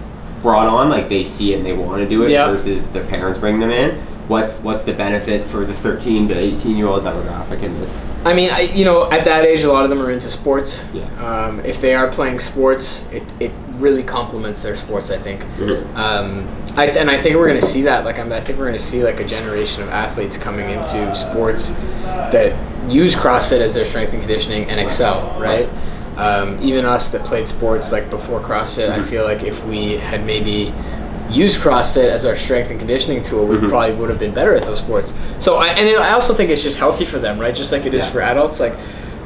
brought 0.42 0.68
on, 0.68 0.90
like 0.90 1.08
they 1.08 1.24
see 1.24 1.54
it 1.54 1.58
and 1.58 1.66
they 1.66 1.72
want 1.72 2.02
to 2.02 2.08
do 2.08 2.24
it, 2.24 2.32
Yeah. 2.32 2.48
versus 2.52 2.86
their 2.88 3.06
parents 3.06 3.40
bring 3.40 3.62
them 3.62 3.72
in. 3.72 4.06
What's 4.28 4.60
What's 4.60 4.84
the 4.84 4.94
benefit 4.94 5.46
for 5.48 5.66
the 5.66 5.74
13 5.74 6.30
to 6.30 6.34
18 6.38 6.78
year 6.78 6.88
old 6.88 7.04
demographic 7.04 7.62
in 7.62 7.78
this? 7.80 8.04
I 8.24 8.34
mean, 8.34 8.52
I 8.52 8.62
you 8.62 8.86
know, 8.86 9.12
at 9.12 9.26
that 9.26 9.44
age, 9.46 9.64
a 9.64 9.72
lot 9.72 9.84
of 9.84 9.90
them 9.90 10.02
are 10.02 10.12
into 10.12 10.30
sports. 10.30 10.84
Yeah. 10.94 11.04
Um, 11.24 11.60
if 11.66 11.82
they 11.82 11.94
are 11.94 12.08
playing 12.10 12.40
sports, 12.40 13.06
it, 13.12 13.24
it 13.40 13.52
really 13.76 14.04
complements 14.04 14.62
their 14.62 14.76
sports. 14.78 15.10
I 15.12 15.18
think. 15.18 15.42
Mhm. 15.58 15.96
Um, 15.96 16.48
I, 16.78 16.88
and 16.88 17.10
I 17.10 17.22
think 17.22 17.36
we're 17.36 17.48
going 17.50 17.60
to 17.62 17.68
see 17.68 17.82
that. 17.84 18.04
Like, 18.06 18.18
I'm, 18.18 18.32
I 18.32 18.40
think 18.42 18.58
we're 18.58 18.66
going 18.66 18.80
to 18.80 18.84
see 18.84 19.04
like 19.04 19.20
a 19.20 19.26
generation 19.26 19.84
of 19.84 19.90
athletes 19.90 20.38
coming 20.38 20.70
into 20.70 21.14
sports 21.16 21.70
that 22.32 22.56
use 22.92 23.16
CrossFit 23.16 23.60
as 23.60 23.74
their 23.76 23.86
strength 23.86 24.14
and 24.14 24.22
conditioning 24.22 24.70
and 24.70 24.80
excel. 24.80 25.38
Right. 25.40 25.70
Um, 26.18 26.60
even 26.62 26.86
us 26.86 27.10
that 27.12 27.24
played 27.26 27.48
sports 27.48 27.92
like 27.92 28.10
before 28.10 28.40
CrossFit, 28.40 28.90
I 28.90 29.00
Mhm. 29.00 29.04
feel 29.04 29.24
like 29.24 29.44
if 29.44 29.64
we 29.66 29.98
had 29.98 30.26
maybe 30.26 30.72
used 31.30 31.60
CrossFit 31.62 32.10
as 32.10 32.26
our 32.26 32.36
strength 32.36 32.70
and 32.70 32.80
conditioning 32.80 33.24
tool, 33.24 33.46
we 33.46 33.58
Mhm. 33.58 33.70
probably 33.70 33.96
would 33.96 34.10
have 34.10 34.20
been 34.20 34.34
better 34.34 34.54
at 34.56 34.64
those 34.64 34.80
sports. 34.80 35.12
So, 35.40 35.56
I, 35.56 35.68
and 35.68 35.88
it, 35.88 35.98
I 36.00 36.12
also 36.14 36.34
think 36.34 36.50
it's 36.50 36.64
just 36.64 36.78
healthy 36.78 37.06
for 37.06 37.18
them, 37.20 37.40
right? 37.40 37.54
Just 37.56 37.72
like 37.72 37.86
it 37.86 37.94
is 37.94 38.04
Yeah. 38.04 38.10
for 38.10 38.22
adults, 38.22 38.60
like 38.60 38.74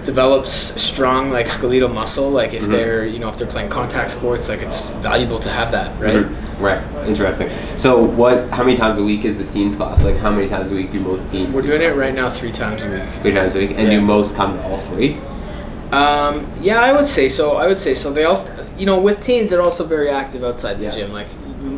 develops 0.06 0.52
strong 0.82 1.32
like 1.32 1.50
skeletal 1.50 1.90
muscle. 1.90 2.30
Like 2.30 2.54
if 2.54 2.64
Mhm. 2.64 2.68
they're 2.72 3.06
you 3.06 3.20
know 3.20 3.28
if 3.28 3.38
they're 3.38 3.46
playing 3.48 3.68
contact 3.70 4.12
sports, 4.12 4.48
like 4.48 4.62
it's 4.62 4.90
valuable 5.02 5.38
to 5.40 5.50
have 5.50 5.72
that, 5.74 5.92
right? 6.00 6.16
Mhm. 6.26 6.30
Right. 6.62 6.80
Interesting. 7.06 7.50
So, 7.76 7.98
what? 8.04 8.48
How 8.52 8.64
many 8.64 8.78
times 8.78 8.98
a 9.00 9.04
week 9.04 9.26
is 9.26 9.38
the 9.38 9.44
teens 9.44 9.76
class? 9.76 10.04
Like, 10.04 10.18
how 10.18 10.32
many 10.32 10.48
times 10.48 10.72
a 10.72 10.76
week 10.76 10.92
do 10.92 11.00
most 11.00 11.30
teens? 11.30 11.54
We're 11.54 11.62
do 11.62 11.68
doing 11.68 11.82
it 11.82 11.96
right 11.96 12.16
now 12.16 12.30
three 12.30 12.52
times 12.52 12.82
a 12.82 12.86
week. 12.86 13.02
Three 13.22 13.34
times 13.34 13.54
a 13.54 13.60
week, 13.60 13.72
and 13.78 13.88
Yeah. 13.92 14.00
do 14.00 14.02
most 14.02 14.36
come 14.36 14.58
to 14.58 14.64
all 14.64 14.78
three? 14.78 15.18
Um, 15.92 16.48
yeah, 16.62 16.82
I 16.82 16.92
would 16.94 17.06
say 17.08 17.30
so. 17.30 17.58
I 17.58 17.68
would 17.68 17.78
say 17.78 17.94
so. 17.94 18.12
They 18.12 18.24
also, 18.24 18.44
you 18.78 18.86
know, 18.86 19.00
with 19.00 19.20
teens, 19.20 19.50
they're 19.52 19.62
also 19.62 19.84
very 19.84 20.10
active 20.10 20.44
outside 20.44 20.80
the 20.80 20.86
Yeah. 20.86 20.90
gym. 20.92 21.14
Like 21.14 21.28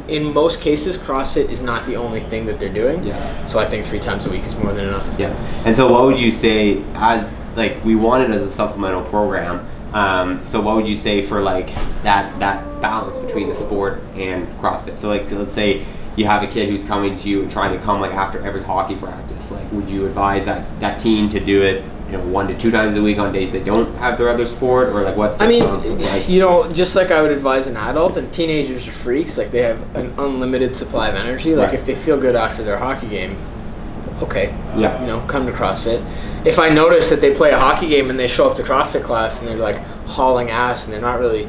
in 0.09 0.33
most 0.33 0.61
cases, 0.61 0.97
CrossFit 0.97 1.49
is 1.49 1.61
not 1.61 1.85
the 1.85 1.95
only 1.95 2.21
thing 2.21 2.45
that 2.47 2.59
they're 2.59 2.73
doing. 2.73 3.03
Yeah. 3.03 3.45
So 3.47 3.59
I 3.59 3.67
think 3.67 3.85
three 3.85 3.99
times 3.99 4.25
a 4.25 4.29
week 4.29 4.43
is 4.45 4.55
more 4.55 4.73
than 4.73 4.87
enough. 4.87 5.19
Yeah. 5.19 5.29
And 5.65 5.75
so, 5.75 5.91
what 5.91 6.05
would 6.05 6.19
you 6.19 6.31
say 6.31 6.83
as 6.95 7.37
like 7.55 7.83
we 7.83 7.95
want 7.95 8.29
it 8.29 8.35
as 8.35 8.41
a 8.41 8.51
supplemental 8.51 9.03
program? 9.05 9.67
Um, 9.93 10.43
so, 10.45 10.61
what 10.61 10.75
would 10.75 10.87
you 10.87 10.95
say 10.95 11.21
for 11.21 11.41
like 11.41 11.67
that 12.03 12.37
that 12.39 12.81
balance 12.81 13.17
between 13.17 13.49
the 13.49 13.55
sport 13.55 14.01
and 14.15 14.47
CrossFit? 14.59 14.99
So, 14.99 15.07
like, 15.07 15.29
let's 15.31 15.53
say 15.53 15.85
you 16.15 16.25
have 16.25 16.43
a 16.43 16.47
kid 16.47 16.69
who's 16.69 16.83
coming 16.83 17.17
to 17.17 17.29
you 17.29 17.41
and 17.41 17.51
trying 17.51 17.77
to 17.77 17.83
come 17.83 18.01
like 18.01 18.11
after 18.11 18.45
every 18.45 18.63
hockey 18.63 18.95
practice. 18.95 19.51
Like, 19.51 19.71
would 19.71 19.89
you 19.89 20.05
advise 20.05 20.45
that 20.45 20.79
that 20.79 20.99
teen 20.99 21.29
to 21.29 21.39
do 21.39 21.63
it? 21.63 21.83
You 22.11 22.17
know, 22.17 22.23
one 22.25 22.47
to 22.47 22.57
two 22.57 22.71
times 22.71 22.95
a 22.95 23.01
week 23.01 23.19
on 23.19 23.31
days 23.33 23.51
they 23.51 23.63
don't 23.63 23.93
have 23.97 24.17
their 24.17 24.29
other 24.29 24.47
sport, 24.47 24.89
or 24.89 25.03
like 25.03 25.15
what's 25.15 25.37
the 25.37 25.43
I 25.43 25.47
mean, 25.47 25.63
like? 26.01 26.27
you 26.27 26.39
know, 26.39 26.67
just 26.71 26.95
like 26.95 27.11
I 27.11 27.21
would 27.21 27.31
advise 27.31 27.67
an 27.67 27.77
adult, 27.77 28.17
and 28.17 28.33
teenagers 28.33 28.87
are 28.87 28.91
freaks. 28.91 29.37
Like 29.37 29.51
they 29.51 29.61
have 29.61 29.79
an 29.95 30.13
unlimited 30.17 30.73
supply 30.73 31.09
of 31.09 31.15
energy. 31.15 31.55
Like 31.55 31.69
Right. 31.69 31.79
if 31.79 31.85
they 31.85 31.93
feel 31.95 32.19
good 32.19 32.35
after 32.35 32.63
their 32.63 32.77
hockey 32.77 33.07
game, 33.09 33.37
okay, 34.23 34.55
Yeah. 34.75 34.99
you 35.01 35.05
know, 35.07 35.19
come 35.27 35.45
to 35.45 35.51
CrossFit. 35.51 36.03
If 36.45 36.57
I 36.57 36.69
notice 36.69 37.09
that 37.09 37.21
they 37.21 37.33
play 37.35 37.51
a 37.51 37.59
hockey 37.59 37.87
game 37.89 38.09
and 38.09 38.17
they 38.17 38.27
show 38.27 38.49
up 38.49 38.55
to 38.57 38.63
CrossFit 38.63 39.03
class 39.03 39.37
and 39.39 39.47
they're 39.47 39.57
like 39.57 39.77
hauling 40.07 40.49
ass 40.49 40.85
and 40.85 40.93
they're 40.93 41.01
not 41.01 41.19
really, 41.19 41.47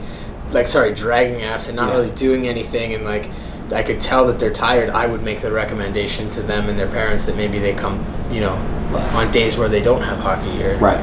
like, 0.52 0.66
sorry, 0.68 0.92
dragging 0.94 1.42
ass 1.42 1.68
and 1.68 1.76
not 1.76 1.88
Yeah. 1.88 1.96
really 2.00 2.10
doing 2.10 2.46
anything 2.48 2.92
and 2.92 3.04
like, 3.04 3.30
I 3.72 3.82
could 3.82 4.00
tell 4.00 4.26
that 4.26 4.38
they're 4.38 4.52
tired. 4.52 4.90
I 4.90 5.06
would 5.06 5.22
make 5.22 5.40
the 5.40 5.50
recommendation 5.50 6.28
to 6.30 6.42
them 6.42 6.68
and 6.68 6.78
their 6.78 6.88
parents 6.88 7.26
that 7.26 7.36
maybe 7.36 7.58
they 7.58 7.74
come, 7.74 8.04
you 8.30 8.40
know, 8.40 8.54
Less. 8.92 9.14
on 9.14 9.30
days 9.32 9.56
where 9.56 9.68
they 9.68 9.82
don't 9.82 10.02
have 10.02 10.18
hockey 10.18 10.62
or 10.62 10.76
Right. 10.78 11.00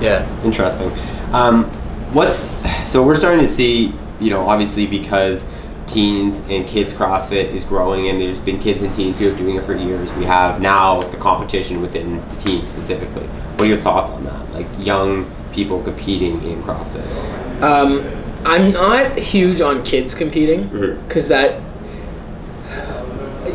Yeah. 0.00 0.26
Interesting. 0.44 0.90
Um, 1.32 1.64
what's 2.12 2.46
so 2.90 3.02
we're 3.02 3.16
starting 3.16 3.40
to 3.40 3.48
see, 3.48 3.92
you 4.20 4.30
know, 4.30 4.48
obviously 4.48 4.86
because 4.86 5.44
teens 5.86 6.40
and 6.48 6.66
kids 6.66 6.92
CrossFit 6.92 7.52
is 7.52 7.64
growing, 7.64 8.08
and 8.08 8.20
there's 8.20 8.40
been 8.40 8.60
kids 8.60 8.82
and 8.82 8.94
teens 8.94 9.18
who 9.18 9.32
are 9.32 9.36
doing 9.36 9.56
it 9.56 9.64
for 9.64 9.74
years. 9.76 10.12
We 10.14 10.24
have 10.24 10.60
now 10.60 11.00
the 11.00 11.16
competition 11.16 11.80
within 11.80 12.16
the 12.16 12.42
teens 12.42 12.68
specifically. 12.68 13.26
What 13.26 13.62
are 13.62 13.66
your 13.66 13.78
thoughts 13.78 14.10
on 14.10 14.24
that? 14.24 14.52
Like 14.52 14.66
young 14.84 15.30
people 15.52 15.82
competing 15.82 16.42
in 16.42 16.62
CrossFit. 16.62 17.62
Um, 17.62 18.04
I'm 18.44 18.70
not 18.70 19.16
huge 19.18 19.60
on 19.60 19.82
kids 19.84 20.14
competing 20.14 20.68
because 21.06 21.28
that. 21.28 21.62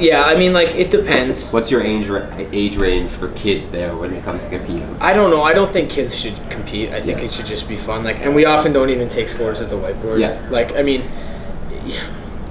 Yeah, 0.01 0.24
I 0.24 0.36
mean, 0.36 0.51
like 0.51 0.70
it 0.70 0.89
depends. 0.89 1.50
What's 1.51 1.70
your 1.70 1.81
age 1.81 2.08
ra- 2.10 2.27
age 2.51 2.75
range 2.77 3.12
for 3.12 3.29
kids 3.34 3.70
there 3.70 3.96
when 3.96 4.12
it 4.13 4.24
comes 4.24 4.43
to 4.43 4.50
competing? 4.50 4.98
I 5.00 5.13
don't 5.13 5.29
know. 5.29 5.43
I 5.43 5.53
don't 5.53 5.72
think 5.72 5.89
kids 5.91 6.15
should 6.15 6.34
compete. 6.50 6.89
I 6.89 7.01
think 7.01 7.20
Yeah. 7.20 7.25
it 7.25 7.31
should 7.31 7.46
just 7.46 7.70
be 7.70 7.77
fun. 7.77 8.03
Like, 8.03 8.17
and 8.20 8.34
we 8.34 8.46
often 8.46 8.74
don't 8.74 8.89
even 8.89 9.10
take 9.10 9.29
scores 9.29 9.62
at 9.62 9.70
the 9.70 9.75
whiteboard. 9.75 10.20
Yeah. 10.20 10.39
Like, 10.50 10.75
I 10.75 10.81
mean, 10.81 11.03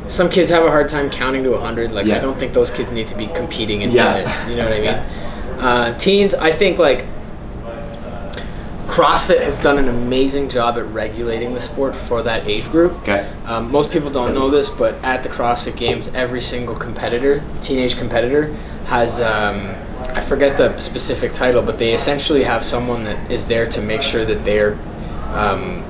some 0.06 0.28
kids 0.30 0.50
have 0.50 0.64
a 0.64 0.68
hard 0.70 0.88
time 0.88 1.10
counting 1.10 1.42
to 1.44 1.56
hundred. 1.58 1.92
Like, 1.92 2.06
Yeah. 2.06 2.18
I 2.18 2.20
don't 2.20 2.38
think 2.38 2.52
those 2.52 2.70
kids 2.70 2.90
need 2.92 3.08
to 3.08 3.16
be 3.16 3.26
competing 3.28 3.82
in 3.82 3.90
Yeah. 3.90 4.14
fitness. 4.14 4.48
You 4.48 4.56
know 4.56 4.64
what 4.64 4.72
I 4.72 4.80
mean? 4.80 4.98
Uh, 5.60 5.92
teens, 5.98 6.32
I 6.32 6.52
think 6.52 6.78
like 6.78 7.04
CrossFit 8.90 9.40
has 9.40 9.58
done 9.60 9.78
an 9.78 9.88
amazing 9.88 10.48
job 10.48 10.76
at 10.76 10.84
regulating 10.86 11.54
the 11.54 11.60
sport 11.60 11.94
for 11.94 12.22
that 12.22 12.46
age 12.46 12.68
group. 12.70 12.92
Okay. 13.02 13.30
Um, 13.44 13.70
most 13.70 13.90
people 13.90 14.10
don't 14.10 14.34
know 14.34 14.50
this, 14.50 14.68
but 14.68 14.94
at 15.04 15.22
the 15.22 15.28
CrossFit 15.28 15.76
Games, 15.76 16.08
every 16.08 16.42
single 16.42 16.74
competitor, 16.74 17.42
teenage 17.62 17.96
competitor, 17.96 18.52
has 18.86 19.20
um, 19.20 19.74
I 20.08 20.20
forget 20.20 20.58
the 20.58 20.78
specific 20.80 21.32
title, 21.32 21.62
but 21.62 21.78
they 21.78 21.94
essentially 21.94 22.42
have 22.42 22.64
someone 22.64 23.04
that 23.04 23.30
is 23.30 23.46
there 23.46 23.70
to 23.70 23.80
make 23.80 24.02
sure 24.02 24.24
that 24.24 24.44
they're 24.44 24.76
um, 25.34 25.84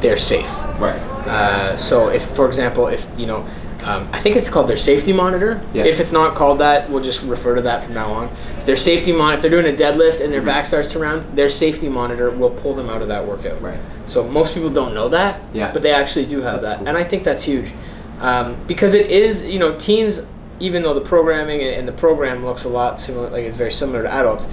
they're 0.00 0.16
safe. 0.16 0.48
Right. 0.78 1.00
Uh, 1.26 1.76
so 1.76 2.08
if, 2.08 2.24
for 2.36 2.46
example, 2.46 2.86
if 2.86 3.10
you 3.18 3.26
know, 3.26 3.46
um, 3.84 4.08
I 4.12 4.20
think 4.20 4.36
it's 4.36 4.48
called 4.50 4.68
their 4.68 4.76
safety 4.76 5.12
monitor. 5.12 5.62
Yeah. 5.72 5.84
If 5.84 6.00
it's 6.00 6.12
not 6.12 6.34
called 6.34 6.58
that, 6.60 6.88
we'll 6.90 7.02
just 7.02 7.22
refer 7.22 7.54
to 7.54 7.62
that 7.62 7.84
from 7.84 7.94
now 7.94 8.12
on. 8.12 8.28
If 8.58 8.64
their 8.66 8.76
safety 8.76 9.12
mon, 9.12 9.34
if 9.34 9.40
they're 9.42 9.50
doing 9.50 9.66
a 9.72 9.76
deadlift 9.76 10.20
and 10.20 10.32
their 10.32 10.42
Mhm. 10.42 10.46
back 10.46 10.66
starts 10.66 10.92
to 10.92 10.98
round, 10.98 11.24
their 11.36 11.48
safety 11.48 11.88
monitor 11.88 12.30
will 12.30 12.50
pull 12.50 12.74
them 12.74 12.90
out 12.90 13.02
of 13.02 13.08
that 13.08 13.26
workout. 13.26 13.60
Right. 13.62 13.78
So 14.06 14.22
most 14.24 14.54
people 14.54 14.70
don't 14.70 14.94
know 14.94 15.08
that. 15.08 15.40
Yeah. 15.52 15.70
But 15.72 15.82
they 15.82 15.92
actually 15.92 16.26
do 16.26 16.42
have 16.42 16.62
That's 16.62 16.64
that, 16.64 16.78
cool. 16.78 16.88
and 16.88 16.96
I 16.98 17.04
think 17.04 17.24
that's 17.24 17.42
huge, 17.44 17.72
um, 18.20 18.56
because 18.66 18.94
it 18.94 19.10
is 19.10 19.44
you 19.46 19.58
know 19.58 19.72
teens. 19.76 20.22
Even 20.62 20.82
though 20.82 20.92
the 20.92 21.00
programming 21.00 21.62
and 21.62 21.88
the 21.88 21.92
program 21.92 22.44
looks 22.44 22.64
a 22.64 22.68
lot 22.68 23.00
similar, 23.00 23.30
like 23.30 23.44
it's 23.44 23.56
very 23.56 23.72
similar 23.72 24.02
to 24.02 24.12
adults, 24.12 24.46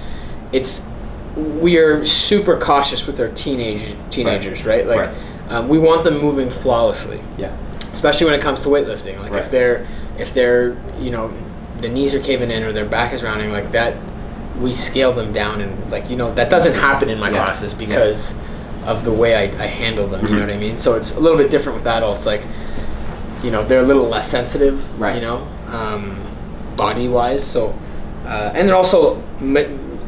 it's 0.54 0.84
we 1.36 1.76
are 1.78 2.06
super 2.06 2.56
cautious 2.58 3.06
with 3.06 3.20
our 3.20 3.28
teenage 3.30 3.94
teenagers, 4.10 4.66
right? 4.66 4.88
Like 4.88 5.00
Right. 5.00 5.10
Um, 5.50 5.68
we 5.68 5.78
want 5.78 6.04
them 6.06 6.18
moving 6.20 6.50
flawlessly, 6.50 7.20
Yeah. 7.38 7.50
Especially 7.98 8.26
when 8.28 8.36
it 8.40 8.42
comes 8.44 8.60
to 8.62 8.70
weightlifting. 8.70 9.18
Like 9.20 9.32
Right. 9.32 9.44
if 9.44 9.50
they're 9.50 9.88
if 10.20 10.34
they're 10.34 10.76
you 11.00 11.10
know 11.10 11.32
the 11.82 11.90
knees 11.90 12.14
are 12.14 12.20
caving 12.20 12.52
in 12.52 12.64
or 12.64 12.72
their 12.72 12.86
back 12.86 13.12
is 13.14 13.24
rounding 13.24 13.52
like 13.52 13.72
that, 13.72 13.96
we 14.62 14.72
scale 14.74 15.14
them 15.14 15.32
down 15.34 15.62
and 15.62 15.72
like 15.92 16.08
you 16.10 16.16
know 16.16 16.32
that 16.36 16.50
doesn't 16.52 16.76
happen 16.76 17.10
in 17.10 17.20
my 17.20 17.30
Yeah. 17.32 17.44
classes 17.44 17.74
because 17.74 18.36
of 18.86 19.04
the 19.04 19.12
way 19.12 19.34
I, 19.36 19.44
I 19.64 19.68
handle 19.68 20.08
them. 20.08 20.22
You 20.28 20.34
know 20.36 20.42
Mhm. 20.44 20.48
what 20.48 20.56
I 20.56 20.58
mean? 20.60 20.78
So 20.78 20.94
it's 20.96 21.16
a 21.16 21.20
little 21.20 21.38
bit 21.38 21.50
different 21.50 21.78
with 21.80 21.88
adults. 21.88 22.26
Like 22.28 22.44
you 23.44 23.50
know 23.52 23.66
they're 23.66 23.82
a 23.88 23.90
little 23.92 24.08
less 24.08 24.28
sensitive. 24.30 24.78
Right. 25.02 25.16
You 25.16 25.22
know, 25.22 25.48
um, 25.72 26.18
body 26.76 27.08
wise. 27.08 27.44
So 27.44 27.74
uh, 28.28 28.52
and 28.54 28.68
they're 28.68 28.76
also. 28.76 29.22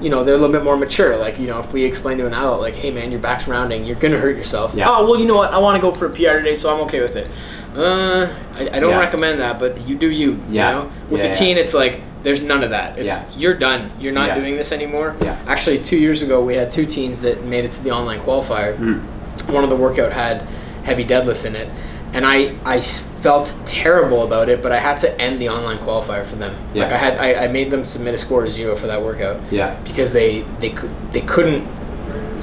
You 0.02 0.10
know 0.10 0.24
they're 0.24 0.36
a 0.36 0.38
little 0.38 0.54
bit 0.58 0.64
more 0.64 0.78
mature. 0.78 1.18
Like 1.18 1.38
you 1.42 1.48
know, 1.48 1.60
if 1.60 1.74
we 1.74 1.84
explain 1.84 2.18
to 2.20 2.26
an 2.26 2.34
adult, 2.34 2.62
like, 2.62 2.74
"Hey 2.74 2.90
man, 2.90 3.12
your 3.12 3.20
back's 3.20 3.50
rounding, 3.50 3.84
you're 3.86 3.98
gonna 3.98 4.18
hurt 4.18 4.38
yourself." 4.38 4.74
Yeah. 4.74 4.86
Oh 4.90 5.06
well, 5.06 5.20
you 5.20 5.26
know 5.26 5.36
what? 5.36 5.52
I 5.52 5.58
want 5.58 5.76
to 5.76 5.82
go 5.82 5.92
for 5.94 6.06
a 6.06 6.10
PR 6.10 6.38
today, 6.40 6.56
so 6.56 6.74
I'm 6.74 6.80
okay 6.88 7.02
with 7.02 7.18
it. 7.18 7.28
Uh, 7.76 8.28
I, 8.56 8.62
I 8.74 8.80
don't 8.80 8.92
Yeah. 8.92 9.00
recommend 9.00 9.40
that, 9.40 9.60
but 9.60 9.88
you 9.88 9.96
do 9.96 10.10
you. 10.10 10.40
Yeah. 10.50 10.70
You 10.70 10.76
know? 10.76 10.92
With 11.10 11.20
Yeah, 11.22 11.28
the 11.28 11.34
yeah. 11.34 11.40
teen, 11.40 11.58
it's 11.58 11.74
like 11.74 12.02
there's 12.24 12.42
none 12.42 12.64
of 12.64 12.72
that. 12.72 12.98
It's 12.98 13.08
Yeah. 13.08 13.24
you're 13.36 13.54
done. 13.54 13.92
You're 14.00 14.12
not 14.14 14.36
doing 14.36 14.56
this 14.58 14.72
anymore. 14.72 15.16
Yeah. 15.22 15.36
Actually, 15.48 15.80
two 15.80 15.98
years 15.98 16.22
ago, 16.22 16.42
we 16.44 16.56
had 16.56 16.72
two 16.72 16.86
teens 16.86 17.22
that 17.22 17.46
made 17.46 17.66
it 17.66 17.72
to 17.74 17.84
the 17.84 17.92
online 17.92 18.20
qualifier. 18.22 18.76
Mhm. 18.78 19.02
One 19.54 19.64
of 19.64 19.70
the 19.70 19.76
workout 19.76 20.12
had 20.12 20.44
heavy 20.84 21.06
deadlifts 21.06 21.46
in 21.46 21.56
it, 21.56 21.70
and 22.14 22.26
I, 22.26 22.52
I 22.66 22.82
felt 22.82 23.54
terrible 23.66 24.24
about 24.24 24.50
it, 24.50 24.62
but 24.64 24.72
I 24.72 24.80
had 24.80 24.98
to 25.00 25.22
end 25.22 25.40
the 25.42 25.50
online 25.50 25.78
qualifier 25.80 26.26
for 26.26 26.36
them. 26.36 26.56
Yeah. 26.74 26.84
Like 26.84 26.94
I 26.94 26.98
had 26.98 27.18
I, 27.18 27.44
I 27.46 27.48
made 27.48 27.70
them 27.72 27.84
submit 27.86 28.14
a 28.14 28.18
score 28.18 28.44
to 28.44 28.50
zero 28.52 28.76
for 28.76 28.88
that 28.88 29.02
workout 29.02 29.38
Yeah. 29.52 29.76
because 29.84 30.12
they 30.12 30.44
they 30.60 30.70
could 30.72 30.90
they 31.14 31.22
couldn't 31.22 31.66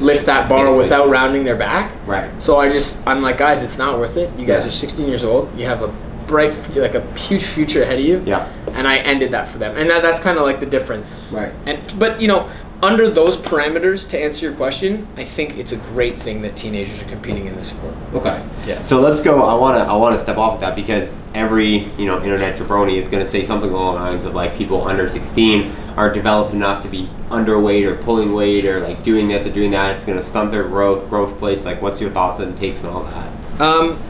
lift 0.01 0.27
that 0.27 0.49
bar 0.49 0.73
without 0.75 1.09
rounding 1.09 1.45
their 1.45 1.57
back. 1.57 1.93
Right. 2.07 2.31
So 2.43 2.57
I 2.59 2.71
just 2.71 3.07
I'm 3.07 3.23
like, 3.23 3.39
guys, 3.39 3.63
it's 3.63 3.79
not 3.79 3.99
worth 3.99 4.17
it. 4.17 4.31
You 4.39 4.47
guys 4.47 4.63
Yeah. 4.63 4.69
are 4.69 4.73
16 4.73 5.09
years 5.09 5.25
old. 5.25 5.51
You 5.59 5.67
have 5.67 5.83
a 5.83 5.89
bright, 6.27 6.55
like 6.77 6.95
a 6.95 7.03
huge 7.17 7.45
future 7.45 7.83
ahead 7.83 7.99
of 8.01 8.05
you. 8.05 8.23
Yeah. 8.27 8.53
And 8.73 8.87
I 8.87 8.97
ended 8.99 9.31
that 9.33 9.49
for 9.49 9.59
them, 9.59 9.77
and 9.77 9.89
that, 9.89 10.03
that's 10.03 10.21
kind 10.21 10.37
of 10.39 10.45
like 10.45 10.61
the 10.61 10.67
difference. 10.67 11.31
Right. 11.33 11.53
And 11.67 11.81
but 11.99 12.21
you 12.21 12.29
know, 12.29 12.49
under 12.83 13.11
those 13.11 13.37
parameters, 13.37 14.09
to 14.11 14.19
answer 14.19 14.47
your 14.47 14.55
question, 14.55 15.09
I 15.17 15.25
think 15.25 15.57
it's 15.57 15.73
a 15.73 15.77
great 15.77 16.17
thing 16.17 16.43
that 16.43 16.57
teenagers 16.57 17.01
are 17.01 17.07
competing 17.07 17.47
in 17.47 17.57
this 17.57 17.69
sport. 17.69 17.95
Okay. 18.13 18.47
Yeah. 18.67 18.83
So 18.85 19.01
let's 19.01 19.21
go. 19.21 19.43
I 19.43 19.55
wanna 19.55 19.79
I 19.79 19.97
wanna 19.97 20.19
step 20.19 20.37
off 20.37 20.55
of 20.55 20.61
that 20.61 20.77
because 20.77 21.17
every 21.35 21.79
you 21.99 22.05
know 22.05 22.23
internet 22.23 22.59
jabroni 22.59 22.99
is 22.99 23.09
gonna 23.09 23.27
say 23.27 23.45
something 23.45 23.71
along 23.71 23.95
the 23.95 24.01
lines 24.01 24.25
of 24.25 24.35
like 24.35 24.57
people 24.57 24.87
under 24.87 25.09
16 25.09 25.71
are 25.97 26.13
developed 26.13 26.53
enough 26.53 26.83
to 26.83 26.89
be 26.89 27.09
underweight 27.31 27.87
or 27.87 27.97
pulling 28.03 28.35
weight 28.35 28.67
or 28.67 28.81
like 28.81 29.03
doing 29.03 29.29
this 29.29 29.47
or 29.47 29.53
doing 29.53 29.71
that. 29.71 29.97
It's 29.97 30.05
gonna 30.05 30.23
stunt 30.23 30.51
their 30.51 30.65
growth, 30.65 31.09
growth 31.09 31.39
plates. 31.39 31.65
Like, 31.65 31.81
what's 31.81 32.01
your 32.01 32.11
thoughts 32.11 32.41
and 32.41 32.59
takes 32.59 32.85
on 32.85 32.93
all 32.93 33.05
that? 33.05 33.61
Um. 33.61 34.03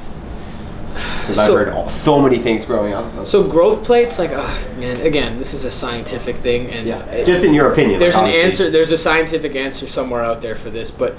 Because 1.26 1.38
I've 1.38 1.48
So- 1.48 1.56
heard 1.56 1.68
all, 1.70 1.88
so 1.88 2.20
many 2.20 2.38
things 2.38 2.64
growing 2.64 2.92
up. 2.92 3.26
So 3.26 3.42
growth 3.42 3.82
plates, 3.82 4.18
like, 4.18 4.30
oh, 4.32 4.58
man, 4.78 5.00
again, 5.00 5.38
this 5.38 5.54
is 5.54 5.64
a 5.64 5.70
scientific 5.70 6.36
thing, 6.36 6.70
and 6.70 6.86
yeah, 6.86 7.04
it- 7.06 7.26
just 7.26 7.42
in 7.42 7.52
your 7.52 7.72
opinion. 7.72 7.98
there's 7.98 8.14
like, 8.14 8.32
an 8.34 8.40
answer. 8.40 8.70
There's 8.70 8.92
a 8.92 8.98
scientific 8.98 9.56
answer 9.56 9.88
somewhere 9.88 10.22
out 10.22 10.40
there 10.40 10.54
for 10.54 10.70
this, 10.70 10.90
but 10.90 11.16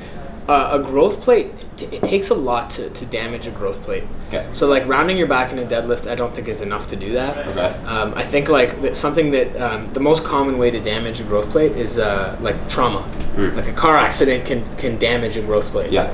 uh, 0.47 0.69
a 0.73 0.79
growth 0.79 1.19
plate, 1.19 1.51
it, 1.77 1.93
it 1.93 2.03
takes 2.03 2.29
a 2.29 2.33
lot 2.33 2.69
to, 2.69 2.89
to 2.91 3.05
damage 3.07 3.47
a 3.47 3.51
growth 3.51 3.81
plate. 3.83 4.03
Okay. 4.29 4.47
So 4.53 4.67
like 4.67 4.87
rounding 4.87 5.17
your 5.17 5.27
back 5.27 5.51
in 5.51 5.59
a 5.59 5.65
deadlift, 5.65 6.07
I 6.07 6.15
don't 6.15 6.33
think 6.33 6.47
is 6.47 6.61
enough 6.61 6.87
to 6.89 6.95
do 6.95 7.11
that. 7.13 7.47
Okay. 7.47 7.85
Um, 7.85 8.13
I 8.15 8.23
think 8.25 8.47
like 8.47 8.81
that 8.81 8.95
something 8.95 9.31
that 9.31 9.55
um, 9.57 9.91
the 9.93 9.99
most 9.99 10.23
common 10.23 10.57
way 10.57 10.71
to 10.71 10.79
damage 10.79 11.19
a 11.19 11.23
growth 11.23 11.49
plate 11.49 11.73
is 11.73 11.99
uh, 11.99 12.37
like 12.41 12.69
trauma. 12.69 13.01
Mm. 13.35 13.55
Like 13.55 13.67
a 13.67 13.73
car 13.73 13.97
accident 13.97 14.45
can 14.45 14.65
can 14.77 14.97
damage 14.97 15.35
a 15.35 15.41
growth 15.41 15.67
plate. 15.67 15.91
Yeah. 15.91 16.09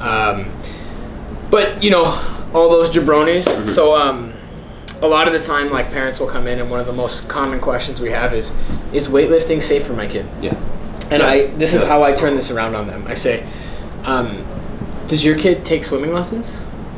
Um, 0.00 0.52
but 1.50 1.82
you 1.82 1.90
know, 1.90 2.04
all 2.54 2.68
those 2.70 2.90
jabronis. 2.90 3.44
Mm-hmm. 3.44 3.68
So 3.68 3.96
um, 3.96 4.32
a 5.02 5.06
lot 5.06 5.26
of 5.26 5.32
the 5.32 5.40
time, 5.40 5.70
like 5.70 5.90
parents 5.90 6.18
will 6.20 6.28
come 6.28 6.46
in, 6.46 6.58
and 6.58 6.70
one 6.70 6.80
of 6.80 6.86
the 6.86 6.92
most 6.92 7.28
common 7.28 7.60
questions 7.60 8.00
we 8.00 8.10
have 8.10 8.32
is, 8.34 8.52
"Is 8.92 9.08
weightlifting 9.08 9.62
safe 9.62 9.86
for 9.86 9.92
my 9.94 10.06
kid?" 10.06 10.26
Yeah. 10.40 10.54
And 11.10 11.22
Yeah. 11.22 11.28
I 11.28 11.46
this 11.58 11.72
is 11.74 11.82
how 11.82 12.02
I 12.02 12.12
turn 12.12 12.34
this 12.34 12.50
around 12.50 12.74
on 12.74 12.86
them. 12.86 13.04
I 13.06 13.14
say, 13.14 13.46
um, 14.04 14.44
"Does 15.06 15.24
your 15.24 15.38
kid 15.38 15.64
take 15.64 15.84
swimming 15.84 16.12
lessons?" 16.12 16.52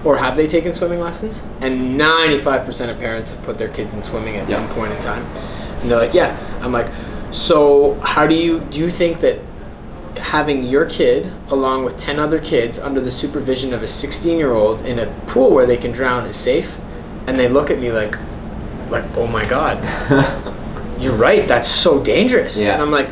Or 0.04 0.16
have 0.16 0.36
they 0.36 0.46
taken 0.46 0.72
swimming 0.72 1.00
lessons? 1.00 1.42
And 1.60 1.98
95% 2.00 2.88
of 2.88 3.00
parents 3.00 3.32
have 3.32 3.42
put 3.42 3.58
their 3.58 3.68
kids 3.68 3.94
in 3.94 4.04
swimming 4.04 4.36
at 4.36 4.48
Yeah. 4.48 4.54
some 4.58 4.68
point 4.68 4.92
in 4.92 4.98
time. 5.00 5.26
And 5.82 5.90
they're 5.90 5.98
like, 5.98 6.14
yeah. 6.14 6.36
I'm 6.62 6.70
like, 6.72 6.86
so 7.32 7.94
how 8.04 8.24
do 8.24 8.34
you 8.36 8.60
do 8.70 8.78
you 8.78 8.90
think 8.90 9.20
that 9.22 9.40
having 10.18 10.64
your 10.64 10.86
kid 10.86 11.32
along 11.48 11.84
with 11.84 11.98
10 11.98 12.18
other 12.18 12.40
kids 12.40 12.78
under 12.78 13.00
the 13.00 13.10
supervision 13.10 13.72
of 13.74 13.82
a 13.82 13.88
16 13.88 14.36
year 14.38 14.52
old 14.52 14.82
in 14.82 14.98
a 14.98 15.06
pool 15.26 15.50
where 15.50 15.66
they 15.66 15.76
can 15.76 15.92
drown 15.92 16.26
is 16.26 16.36
safe? 16.36 16.76
And 17.26 17.38
they 17.38 17.48
look 17.48 17.70
at 17.70 17.78
me 17.78 17.90
like, 17.92 18.16
like, 18.90 19.04
oh 19.16 19.26
my 19.26 19.44
God, 19.46 19.78
you're 21.00 21.14
right. 21.16 21.46
That's 21.46 21.68
so 21.68 22.02
dangerous. 22.02 22.56
Yeah. 22.56 22.72
And 22.74 22.82
I'm 22.82 22.90
like, 22.90 23.10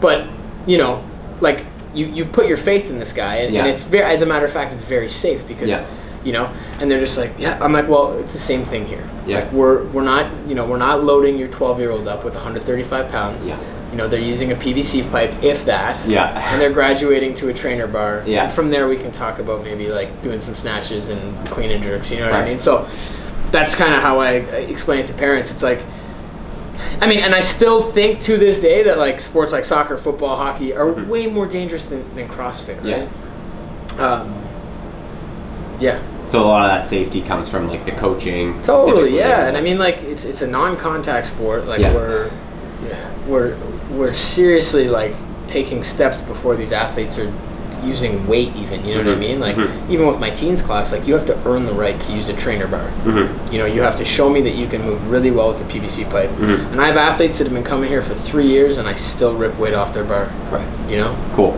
but 0.00 0.26
you 0.66 0.78
know, 0.78 1.04
like 1.40 1.64
you 1.94 2.06
you've 2.06 2.32
put 2.32 2.46
your 2.46 2.56
faith 2.56 2.90
in 2.90 2.98
this 2.98 3.12
guy, 3.12 3.36
and, 3.36 3.54
Yeah. 3.54 3.60
and 3.64 3.70
it's 3.70 3.84
very, 3.84 4.04
as 4.04 4.22
a 4.22 4.26
matter 4.26 4.44
of 4.46 4.52
fact, 4.52 4.72
it's 4.72 4.82
very 4.82 5.08
safe 5.08 5.46
because. 5.46 5.70
Yeah. 5.70 5.86
You 6.22 6.32
know, 6.32 6.52
and 6.78 6.90
they're 6.90 7.00
just 7.00 7.16
like, 7.16 7.32
yeah. 7.38 7.58
I'm 7.64 7.72
like, 7.72 7.88
well, 7.88 8.12
it's 8.18 8.34
the 8.34 8.38
same 8.38 8.66
thing 8.66 8.86
here. 8.86 9.08
Yeah. 9.26 9.38
Like 9.38 9.52
we're 9.54 9.84
we're 9.86 10.02
not, 10.02 10.30
you 10.46 10.54
know, 10.54 10.66
we're 10.66 10.76
not 10.76 11.02
loading 11.02 11.38
your 11.38 11.48
12 11.48 11.78
year 11.78 11.90
old 11.90 12.06
up 12.08 12.24
with 12.24 12.34
135 12.34 13.08
pounds. 13.08 13.46
Yeah. 13.46 13.58
You 13.90 13.96
know, 13.96 14.06
they're 14.08 14.20
using 14.20 14.52
a 14.52 14.54
PVC 14.54 15.10
pipe, 15.10 15.34
if 15.42 15.64
that. 15.64 15.98
Yeah. 16.06 16.38
And 16.52 16.60
they're 16.60 16.72
graduating 16.72 17.34
to 17.36 17.48
a 17.48 17.54
trainer 17.54 17.86
bar. 17.88 18.22
Yeah. 18.26 18.44
And 18.44 18.52
from 18.52 18.70
there, 18.70 18.86
we 18.86 18.96
can 18.96 19.10
talk 19.10 19.38
about 19.40 19.64
maybe 19.64 19.88
like 19.88 20.22
doing 20.22 20.40
some 20.40 20.54
snatches 20.54 21.08
and 21.08 21.46
clean 21.48 21.70
and 21.72 21.82
jerks. 21.82 22.10
You 22.10 22.20
know 22.20 22.26
what 22.30 22.34
I 22.40 22.44
mean? 22.44 22.58
So 22.60 22.88
that's 23.50 23.74
kind 23.74 23.92
of 23.92 24.00
how 24.00 24.20
I 24.20 24.30
explain 24.34 25.00
it 25.00 25.06
to 25.06 25.14
parents. 25.14 25.50
It's 25.50 25.62
like, 25.64 25.80
I 27.00 27.06
mean, 27.08 27.18
and 27.18 27.34
I 27.34 27.40
still 27.40 27.82
think 27.90 28.20
to 28.22 28.36
this 28.36 28.60
day 28.60 28.84
that 28.84 28.96
like 28.96 29.20
sports 29.20 29.50
like 29.52 29.64
soccer, 29.64 29.98
football, 29.98 30.36
hockey 30.36 30.72
are 30.72 30.86
Mhm. 30.86 31.08
way 31.08 31.26
more 31.26 31.46
dangerous 31.46 31.86
than, 31.86 32.04
than 32.14 32.28
CrossFit, 32.28 32.82
Yeah. 32.84 33.06
right? 33.98 34.00
Um, 34.00 34.32
yeah, 35.80 35.98
So 36.26 36.38
a 36.40 36.42
lot 36.46 36.64
of 36.64 36.70
that 36.70 36.86
safety 36.86 37.22
comes 37.22 37.48
from 37.48 37.68
like 37.68 37.84
the 37.86 37.92
coaching. 37.92 38.62
totally, 38.62 39.16
yeah. 39.16 39.46
And 39.46 39.56
I 39.56 39.60
mean, 39.60 39.78
like 39.78 40.02
it's 40.04 40.24
it's 40.24 40.42
a 40.42 40.46
non-contact 40.46 41.26
sport. 41.26 41.66
Like 41.66 41.80
Yeah. 41.80 41.92
we're 41.94 42.30
yeah, 42.88 42.96
we're 43.26 43.56
we're 43.92 44.14
seriously 44.14 44.88
like 44.88 45.14
taking 45.48 45.82
steps 45.82 46.20
before 46.20 46.56
these 46.56 46.72
athletes 46.72 47.18
are 47.18 47.32
using 47.84 48.26
weight 48.26 48.54
even 48.56 48.84
you 48.84 48.94
know 48.94 49.00
what 49.02 49.08
i 49.08 49.14
Mhm, 49.16 49.18
mean 49.20 49.40
like 49.40 49.56
mhm. 49.56 49.90
even 49.90 50.06
with 50.06 50.20
my 50.20 50.28
teens 50.30 50.60
class 50.60 50.92
like 50.92 51.06
you 51.06 51.14
have 51.14 51.24
to 51.26 51.36
earn 51.48 51.64
the 51.64 51.72
right 51.72 51.98
to 51.98 52.12
use 52.12 52.28
a 52.28 52.34
trainer 52.34 52.66
bar 52.68 52.90
Mhm. 53.04 53.50
you 53.52 53.58
know 53.58 53.64
you 53.64 53.80
have 53.80 53.96
to 53.96 54.04
show 54.04 54.28
me 54.28 54.42
that 54.42 54.54
you 54.54 54.66
can 54.66 54.84
move 54.84 55.10
really 55.10 55.30
well 55.30 55.48
with 55.48 55.58
the 55.58 55.64
pvc 55.64 56.04
pipe 56.10 56.28
Mhm. 56.38 56.72
and 56.72 56.80
i 56.80 56.86
have 56.86 56.98
athletes 56.98 57.38
that 57.38 57.44
have 57.44 57.54
been 57.54 57.64
coming 57.64 57.88
here 57.88 58.02
for 58.02 58.14
three 58.14 58.46
years 58.46 58.76
and 58.76 58.86
i 58.86 58.92
still 58.94 59.34
rip 59.34 59.58
weight 59.58 59.72
off 59.74 59.94
their 59.94 60.04
bar 60.04 60.28
Right. 60.52 60.66
you 60.90 60.96
know 60.98 61.14
Cool. 61.34 61.56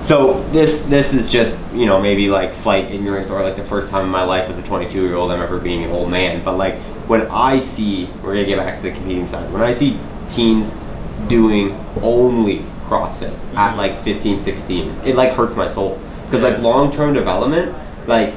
So 0.00 0.44
this 0.52 0.80
this 0.82 1.12
is 1.14 1.28
just 1.28 1.56
you 1.74 1.86
know 1.86 2.00
maybe 2.00 2.28
like 2.28 2.54
slight 2.54 2.90
ignorance 2.90 3.30
or 3.30 3.40
like 3.42 3.56
the 3.56 3.64
first 3.64 3.88
time 3.88 4.04
in 4.04 4.10
my 4.10 4.24
life 4.24 4.48
as 4.50 4.58
a 4.58 4.62
22 4.62 5.00
year 5.00 5.14
old 5.14 5.30
I'm 5.30 5.40
ever 5.40 5.58
being 5.58 5.84
an 5.84 5.90
old 5.90 6.10
man. 6.10 6.42
But 6.44 6.56
like 6.56 6.74
when 7.06 7.22
I 7.30 7.60
see 7.60 8.08
we're 8.22 8.34
gonna 8.34 8.44
get 8.46 8.58
back 8.58 8.76
to 8.78 8.82
the 8.82 8.90
competing 8.90 9.28
side. 9.28 9.52
When 9.52 9.62
I 9.62 9.72
see 9.72 9.96
teens 10.28 10.74
doing 11.36 11.74
only 12.02 12.62
CrossFit 12.88 13.32
at 13.56 13.72
Mhm. 13.74 13.78
like 13.78 14.02
15, 14.04 14.38
16, 14.38 14.94
it 15.06 15.14
like 15.16 15.32
hurts 15.32 15.56
my 15.56 15.66
soul 15.66 15.98
because 16.26 16.42
like 16.42 16.58
long 16.60 16.92
term 16.92 17.14
development 17.14 17.74
like. 18.06 18.34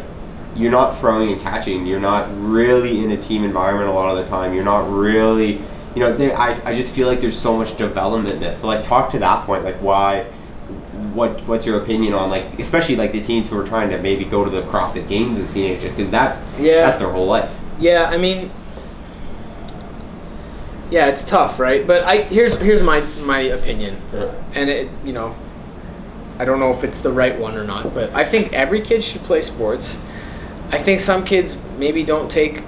You're 0.58 0.72
not 0.72 0.98
throwing 1.02 1.34
and 1.34 1.42
catching. 1.42 1.86
You're 1.86 2.00
not 2.00 2.30
really 2.40 3.04
in 3.04 3.12
a 3.12 3.18
team 3.18 3.44
environment 3.44 3.90
a 3.90 3.92
lot 3.92 4.08
of 4.10 4.24
the 4.24 4.30
time. 4.30 4.54
You're 4.54 4.64
not 4.64 4.90
really, 4.90 5.60
you 5.94 6.00
know. 6.02 6.16
There, 6.16 6.34
I, 6.40 6.56
I 6.64 6.74
just 6.74 6.94
feel 6.96 7.10
like 7.10 7.20
there's 7.20 7.38
so 7.38 7.58
much 7.58 7.76
development 7.78 8.36
in 8.36 8.40
this. 8.40 8.60
So 8.62 8.68
like, 8.68 8.86
talk 8.86 9.10
to 9.10 9.20
that 9.20 9.46
point. 9.46 9.66
Like, 9.66 9.76
why? 9.82 10.24
what 11.14 11.32
what's 11.46 11.66
your 11.66 11.78
opinion 11.84 12.14
on 12.14 12.30
like 12.30 12.46
especially 12.60 12.96
like 12.96 13.12
the 13.12 13.22
teens 13.22 13.50
who 13.50 13.58
are 13.60 13.68
trying 13.68 13.90
to 13.90 13.98
maybe 14.02 14.24
go 14.24 14.46
to 14.46 14.50
the 14.50 14.62
CrossFit 14.72 15.08
Games 15.10 15.38
as 15.40 15.52
teenagers 15.52 15.94
because 15.94 16.10
that's 16.10 16.38
Yeah. 16.58 16.86
that's 16.86 17.00
their 17.00 17.12
whole 17.12 17.28
life. 17.28 17.50
Yeah, 17.78 18.10
I 18.10 18.18
mean, 18.18 18.50
yeah, 20.92 21.08
it's 21.08 21.24
tough, 21.24 21.60
right? 21.60 21.86
But 21.86 22.04
I 22.04 22.22
here's 22.24 22.56
here's 22.56 22.82
my 22.82 23.02
my 23.24 23.40
opinion, 23.40 23.96
and 24.54 24.70
it 24.70 24.90
you 25.04 25.14
know, 25.14 25.36
I 26.40 26.46
don't 26.46 26.60
know 26.60 26.70
if 26.72 26.84
it's 26.84 27.00
the 27.00 27.12
right 27.12 27.38
one 27.38 27.58
or 27.58 27.64
not, 27.64 27.94
but 27.94 28.14
I 28.14 28.24
think 28.24 28.54
every 28.54 28.82
kid 28.82 29.04
should 29.04 29.24
play 29.24 29.42
sports. 29.42 29.98
I 30.72 30.82
think 30.82 31.00
some 31.00 31.24
kids 31.26 31.58
maybe 31.78 32.04
don't 32.04 32.30
take, 32.30 32.64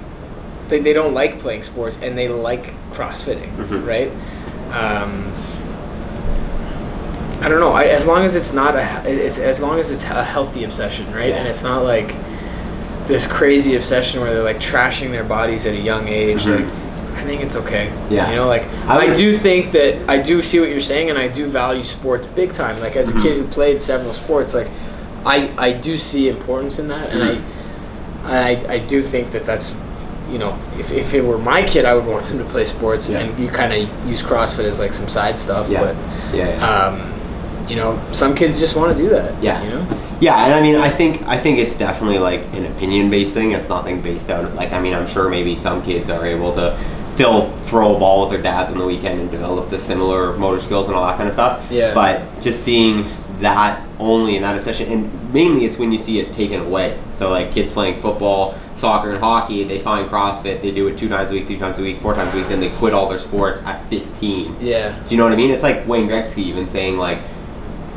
they, 0.68 0.78
they 0.80 0.92
don't 0.92 1.14
like 1.14 1.40
playing 1.40 1.64
sports 1.64 1.98
and 2.00 2.16
they 2.16 2.28
like 2.28 2.72
CrossFitting, 2.92 3.52
Mhm. 3.56 3.84
right? 3.86 4.10
Um, 4.72 5.32
I 7.40 7.48
don't 7.48 7.60
know. 7.60 7.72
I, 7.72 7.84
as 7.84 8.06
long 8.06 8.24
as 8.24 8.34
it's 8.36 8.52
not 8.52 8.74
a, 8.76 9.02
it's 9.08 9.38
as 9.38 9.60
long 9.60 9.78
as 9.78 9.90
it's 9.90 10.02
a 10.04 10.24
healthy 10.24 10.64
obsession, 10.64 11.12
right? 11.12 11.32
And 11.32 11.46
it's 11.46 11.62
not 11.62 11.82
like 11.84 12.14
this 13.06 13.26
crazy 13.26 13.76
obsession 13.76 14.20
where 14.20 14.32
they're 14.34 14.42
like 14.42 14.58
trashing 14.60 15.10
their 15.12 15.24
bodies 15.24 15.64
at 15.66 15.74
a 15.74 15.78
young 15.80 16.08
age. 16.08 16.44
Mhm. 16.44 16.64
Like, 16.64 16.87
I 17.18 17.24
think 17.24 17.42
it's 17.42 17.56
okay. 17.56 17.92
Yeah. 18.10 18.30
You 18.30 18.36
know, 18.36 18.46
like 18.46 18.64
I 18.86 19.08
I, 19.10 19.14
do 19.14 19.36
think 19.36 19.72
that 19.72 20.08
I 20.08 20.18
do 20.18 20.42
see 20.42 20.60
what 20.60 20.68
you're 20.70 20.80
saying, 20.80 21.10
and 21.10 21.18
I 21.18 21.28
do 21.28 21.46
value 21.46 21.84
sports 21.84 22.26
big 22.28 22.52
time. 22.52 22.78
Like 22.80 22.96
as 22.96 23.08
a 23.08 23.12
Mhm. 23.12 23.22
kid 23.22 23.36
who 23.38 23.44
played 23.48 23.80
several 23.80 24.14
sports, 24.14 24.54
like 24.54 24.68
I 25.26 25.50
I 25.58 25.72
do 25.72 25.98
see 25.98 26.28
importance 26.28 26.78
in 26.78 26.88
that, 26.88 27.10
and 27.10 27.20
Mhm. 27.22 27.40
I, 28.24 28.40
I 28.50 28.72
I 28.74 28.78
do 28.78 29.02
think 29.02 29.32
that 29.32 29.44
that's. 29.46 29.74
You 30.30 30.36
know, 30.36 30.58
if, 30.78 30.90
if 30.92 31.14
it 31.14 31.22
were 31.24 31.38
my 31.38 31.62
kid, 31.62 31.86
I 31.86 31.94
would 31.94 32.04
want 32.04 32.26
them 32.26 32.36
to 32.36 32.44
play 32.44 32.66
sports, 32.66 33.08
Yeah. 33.08 33.20
and 33.20 33.38
you 33.42 33.48
kind 33.48 33.72
of 33.72 33.88
use 34.06 34.22
CrossFit 34.22 34.64
as 34.64 34.78
like 34.78 34.92
some 34.92 35.08
side 35.08 35.40
stuff. 35.40 35.70
Yeah. 35.70 35.80
But 35.80 35.96
Yeah. 36.36 36.48
yeah. 36.50 36.68
um, 36.70 37.00
you 37.66 37.76
know, 37.76 37.98
some 38.12 38.34
kids 38.34 38.60
just 38.60 38.76
want 38.76 38.94
to 38.94 39.02
do 39.02 39.08
that. 39.08 39.32
Yeah. 39.40 39.62
You 39.64 39.70
know. 39.70 39.86
Yeah, 40.20 40.44
and 40.44 40.52
I 40.52 40.60
mean, 40.60 40.76
I 40.76 40.90
think 40.90 41.22
I 41.26 41.38
think 41.38 41.58
it's 41.58 41.74
definitely 41.76 42.18
like 42.18 42.42
an 42.52 42.66
opinion-based 42.66 43.32
thing. 43.32 43.52
It's 43.52 43.70
nothing 43.70 44.02
based 44.02 44.28
out 44.28 44.44
of 44.44 44.52
like 44.54 44.70
I 44.70 44.78
mean, 44.80 44.92
I'm 44.92 45.06
sure 45.06 45.30
maybe 45.30 45.56
some 45.56 45.80
kids 45.82 46.10
are 46.10 46.26
able 46.26 46.52
to 46.56 46.76
still 47.08 47.50
throw 47.62 47.96
a 47.96 47.98
ball 47.98 48.20
with 48.22 48.30
their 48.30 48.42
dads 48.42 48.70
on 48.70 48.78
the 48.78 48.84
weekend 48.84 49.20
and 49.20 49.30
develop 49.30 49.70
the 49.70 49.78
similar 49.78 50.36
motor 50.36 50.60
skills 50.60 50.86
and 50.86 50.94
all 50.96 51.06
that 51.06 51.16
kind 51.16 51.28
of 51.28 51.34
stuff. 51.34 51.64
Yeah. 51.70 51.94
But 51.94 52.40
just 52.40 52.62
seeing 52.62 53.08
that 53.40 53.84
only 53.98 54.36
in 54.36 54.42
that 54.42 54.56
obsession, 54.56 54.92
and 54.92 55.32
mainly 55.32 55.64
it's 55.64 55.76
when 55.76 55.92
you 55.92 55.98
see 55.98 56.20
it 56.20 56.32
taken 56.32 56.60
away. 56.60 57.00
So 57.12 57.30
like 57.30 57.52
kids 57.52 57.70
playing 57.70 58.00
football, 58.00 58.58
soccer, 58.74 59.10
and 59.10 59.18
hockey, 59.18 59.64
they 59.64 59.78
find 59.78 60.08
CrossFit, 60.10 60.62
they 60.62 60.70
do 60.70 60.86
it 60.88 60.98
two 60.98 61.08
times 61.08 61.30
a 61.30 61.34
week, 61.34 61.46
three 61.46 61.58
times 61.58 61.78
a 61.78 61.82
week, 61.82 62.00
four 62.00 62.14
times 62.14 62.34
a 62.34 62.36
week, 62.36 62.48
then 62.48 62.60
they 62.60 62.70
quit 62.70 62.92
all 62.92 63.08
their 63.08 63.18
sports 63.18 63.60
at 63.62 63.88
15. 63.90 64.56
Yeah. 64.60 64.98
Do 65.04 65.10
you 65.10 65.16
know 65.16 65.24
what 65.24 65.32
I 65.32 65.36
mean? 65.36 65.50
It's 65.50 65.62
like 65.62 65.86
Wayne 65.86 66.08
Gretzky 66.08 66.38
even 66.38 66.66
saying 66.66 66.96
like 66.98 67.20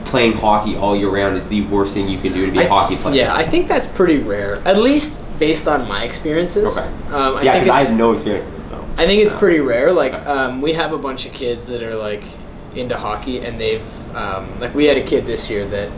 playing 0.06 0.34
hockey 0.34 0.76
all 0.76 0.96
year 0.96 1.10
round 1.10 1.38
is 1.38 1.48
the 1.48 1.62
worst 1.68 1.94
thing 1.94 2.08
you 2.08 2.20
can 2.20 2.34
do 2.34 2.46
to 2.46 2.52
be 2.52 2.60
a 2.60 2.66
I- 2.66 2.68
hockey 2.68 2.98
player. 2.98 3.16
Yeah, 3.16 3.36
I 3.36 3.48
think 3.48 3.68
that's 3.68 3.88
pretty 3.88 4.18
rare. 4.18 4.56
At 4.68 4.78
least 4.78 5.20
based 5.40 5.68
on 5.68 5.88
my 5.88 6.04
experiences. 6.04 6.78
Okay. 6.78 6.88
Um, 7.08 7.38
I 7.38 7.42
yeah, 7.42 7.54
because 7.60 7.70
I 7.70 7.84
have 7.84 7.98
no 7.98 8.14
experience 8.14 8.46
in 8.46 8.54
this, 8.54 8.61
so. 8.61 8.61
I 8.98 9.06
think 9.06 9.24
it's 9.26 9.34
pretty 9.34 9.60
rare. 9.60 9.92
Like, 9.92 10.14
um, 10.14 10.62
we 10.62 10.74
have 10.74 10.94
a 10.94 10.98
bunch 10.98 11.26
of 11.26 11.34
kids 11.34 11.66
that 11.68 11.82
are 11.84 11.96
like 11.96 12.24
into 12.76 12.98
hockey, 12.98 13.40
and 13.40 13.60
they've 13.60 13.84
um, 14.16 14.60
like 14.60 14.74
we 14.76 14.86
had 14.86 14.98
a 14.98 15.04
kid 15.06 15.26
this 15.26 15.50
year 15.50 15.66
that 15.70 15.92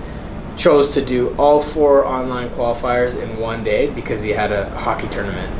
chose 0.57 0.91
to 0.93 1.03
do 1.03 1.35
all 1.37 1.61
four 1.61 2.05
online 2.05 2.49
qualifiers 2.49 3.19
in 3.19 3.37
one 3.39 3.63
day 3.63 3.89
because 3.89 4.21
he 4.21 4.29
had 4.29 4.51
a 4.51 4.69
hockey 4.77 5.07
tournament. 5.09 5.51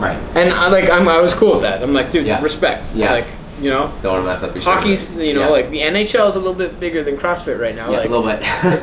Right. 0.00 0.16
And 0.36 0.52
I 0.52 0.68
like 0.68 0.88
I'm, 0.90 1.08
I 1.08 1.20
was 1.20 1.34
cool 1.34 1.52
with 1.52 1.62
that. 1.62 1.82
I'm 1.82 1.92
like, 1.92 2.10
dude, 2.12 2.26
Yeah. 2.26 2.40
respect. 2.42 2.86
Yeah. 2.94 3.12
Like, 3.12 3.26
you 3.60 3.70
know, 3.70 3.90
Don't 4.02 4.12
want 4.12 4.24
to 4.24 4.26
mess 4.26 4.42
up 4.42 4.54
your 4.54 4.62
hockey's 4.62 5.06
tournament. 5.06 5.28
you 5.28 5.34
know 5.34 5.40
Yeah. 5.40 5.48
like 5.48 5.70
the 5.70 5.80
NHL 5.80 6.28
is 6.28 6.36
a 6.36 6.38
little 6.38 6.54
bit 6.54 6.78
bigger 6.78 7.02
than 7.02 7.16
CrossFit 7.16 7.58
right 7.58 7.74
now. 7.74 7.90
yeah, 7.90 7.98
like, 7.98 8.08
a 8.08 8.12
little 8.16 8.24
bit. 8.24 8.40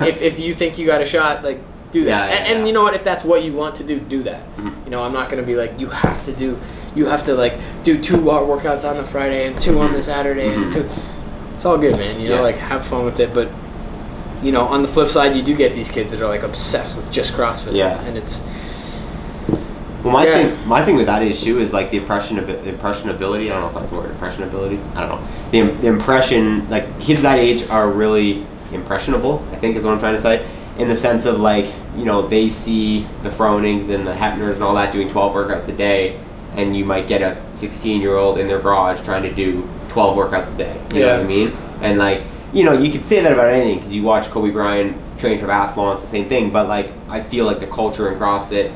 if, 0.07 0.21
if 0.21 0.39
you 0.39 0.53
think 0.53 0.77
you 0.77 0.85
got 0.85 1.01
a 1.01 1.05
shot, 1.05 1.43
like 1.43 1.59
do 1.91 2.03
that. 2.05 2.09
Yeah, 2.09 2.25
yeah, 2.27 2.39
and, 2.39 2.47
and 2.47 2.59
yeah. 2.61 2.65
you 2.65 2.73
know 2.73 2.81
what? 2.83 2.95
If 2.95 3.03
that's 3.05 3.23
what 3.23 3.43
you 3.43 3.53
want 3.53 3.75
to 3.77 3.83
do, 3.83 3.99
do 3.99 4.23
that. 4.23 4.41
Mhm. 4.57 4.83
You 4.85 4.91
know, 4.91 5.03
I'm 5.03 5.13
not 5.13 5.29
gonna 5.29 5.43
be 5.43 5.55
like 5.55 5.79
you 5.79 5.87
have 5.89 6.25
to 6.25 6.33
do, 6.33 6.59
you 6.95 7.05
have 7.07 7.23
to 7.25 7.33
like 7.33 7.53
do 7.83 8.01
two 8.01 8.17
workouts 8.17 8.87
on 8.89 8.97
the 8.97 9.03
Friday 9.03 9.47
and 9.47 9.59
2 9.59 9.79
on 9.79 9.93
the 9.93 10.01
Saturday 10.03 10.53
and 10.53 10.65
Mhm. 10.65 10.73
two. 10.73 10.85
It's 11.55 11.65
all 11.65 11.77
good, 11.77 11.97
man. 11.97 12.19
You 12.19 12.29
know, 12.29 12.35
Yeah. 12.35 12.41
like 12.41 12.57
have 12.57 12.85
fun 12.85 13.05
with 13.05 13.19
it. 13.19 13.33
But 13.33 13.49
you 14.43 14.51
know, 14.51 14.61
on 14.61 14.81
the 14.81 14.87
flip 14.89 15.07
side, 15.09 15.35
you 15.35 15.41
do 15.41 15.55
get 15.55 15.73
these 15.73 15.89
kids 15.89 16.11
that 16.11 16.21
are 16.21 16.27
like 16.27 16.43
obsessed 16.43 16.95
with 16.97 17.09
just 17.11 17.33
CrossFit. 17.33 17.73
Yeah. 17.73 17.99
and 18.01 18.17
it's 18.17 18.41
well, 20.03 20.11
my 20.11 20.25
Yeah. 20.27 20.33
thing, 20.35 20.57
my 20.67 20.83
thing 20.83 20.97
with 20.97 21.05
that 21.05 21.23
issue 21.23 21.59
is 21.59 21.71
like 21.71 21.89
the 21.91 21.97
impression 21.97 22.37
of 22.37 22.49
impressionability. 22.49 23.49
I 23.49 23.53
don't 23.53 23.61
know 23.61 23.67
if 23.69 23.73
that's 23.75 23.89
the 23.91 23.95
word. 23.95 24.09
Impressionability. 24.11 24.77
I 24.95 25.01
don't 25.01 25.09
know. 25.11 25.19
The, 25.51 25.61
the 25.81 25.87
impression, 25.87 26.67
like 26.69 26.99
kids 26.99 27.21
that 27.21 27.39
age 27.39 27.63
are 27.69 27.87
really 27.89 28.45
impressionable. 28.73 29.41
I 29.53 29.55
think 29.55 29.77
is 29.77 29.85
what 29.85 29.93
I'm 29.93 29.99
trying 29.99 30.15
to 30.15 30.21
say. 30.21 30.41
In 30.77 30.89
the 30.89 30.95
sense 30.95 31.25
of 31.25 31.39
like, 31.39 31.67
you 31.97 32.03
know, 32.03 32.27
they 32.27 32.49
see 32.49 33.05
the 33.23 33.31
Fronings 33.31 33.87
and 33.89 34.05
the 34.05 34.11
Hepners 34.13 34.55
and 34.55 34.63
all 34.63 34.75
that 34.75 34.91
doing 34.91 35.07
12 35.09 35.33
workouts 35.33 35.69
a 35.69 35.71
day, 35.71 36.17
and 36.55 36.75
you 36.75 36.85
might 36.85 37.07
get 37.07 37.21
a 37.21 37.41
16 37.55 38.01
year 38.01 38.15
old 38.15 38.37
in 38.37 38.47
their 38.47 38.59
garage 38.59 39.01
trying 39.03 39.23
to 39.23 39.33
do 39.33 39.67
12 39.89 40.17
workouts 40.17 40.53
a 40.53 40.57
day. 40.57 40.81
You 40.93 41.01
know 41.01 41.11
what 41.17 41.21
I 41.21 41.23
mean? 41.27 41.49
And 41.81 41.97
like, 41.97 42.23
you 42.53 42.63
know, 42.63 42.73
you 42.73 42.91
could 42.91 43.03
say 43.03 43.21
that 43.21 43.31
about 43.31 43.49
anything 43.49 43.77
because 43.79 43.91
you 43.91 44.03
watch 44.03 44.29
Kobe 44.29 44.51
Bryant 44.51 44.97
train 45.19 45.39
for 45.39 45.47
basketball, 45.47 45.89
and 45.91 45.93
it's 45.99 46.03
the 46.03 46.11
same 46.11 46.29
thing. 46.29 46.51
But 46.51 46.67
like, 46.67 46.91
I 47.09 47.21
feel 47.23 47.45
like 47.45 47.59
the 47.59 47.67
culture 47.67 48.11
in 48.11 48.19
CrossFit, 48.19 48.73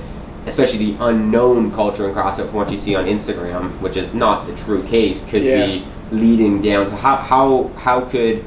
especially 0.48 0.92
the 0.94 0.98
unknown 1.06 1.72
culture 1.72 2.08
in 2.10 2.16
CrossFit 2.16 2.48
from 2.48 2.54
what 2.54 2.72
you 2.72 2.80
see 2.80 2.96
on 2.96 3.06
Instagram, 3.06 3.80
which 3.82 3.98
is 3.98 4.13
not 4.13 4.48
the 4.48 4.56
true 4.56 4.82
case, 4.84 5.24
could 5.26 5.44
Yeah. 5.44 5.66
be 5.66 5.86
leading 6.12 6.62
down 6.62 6.90
to 6.90 6.96
how 6.96 7.18
how 7.18 7.70
how 7.76 8.02
could 8.02 8.44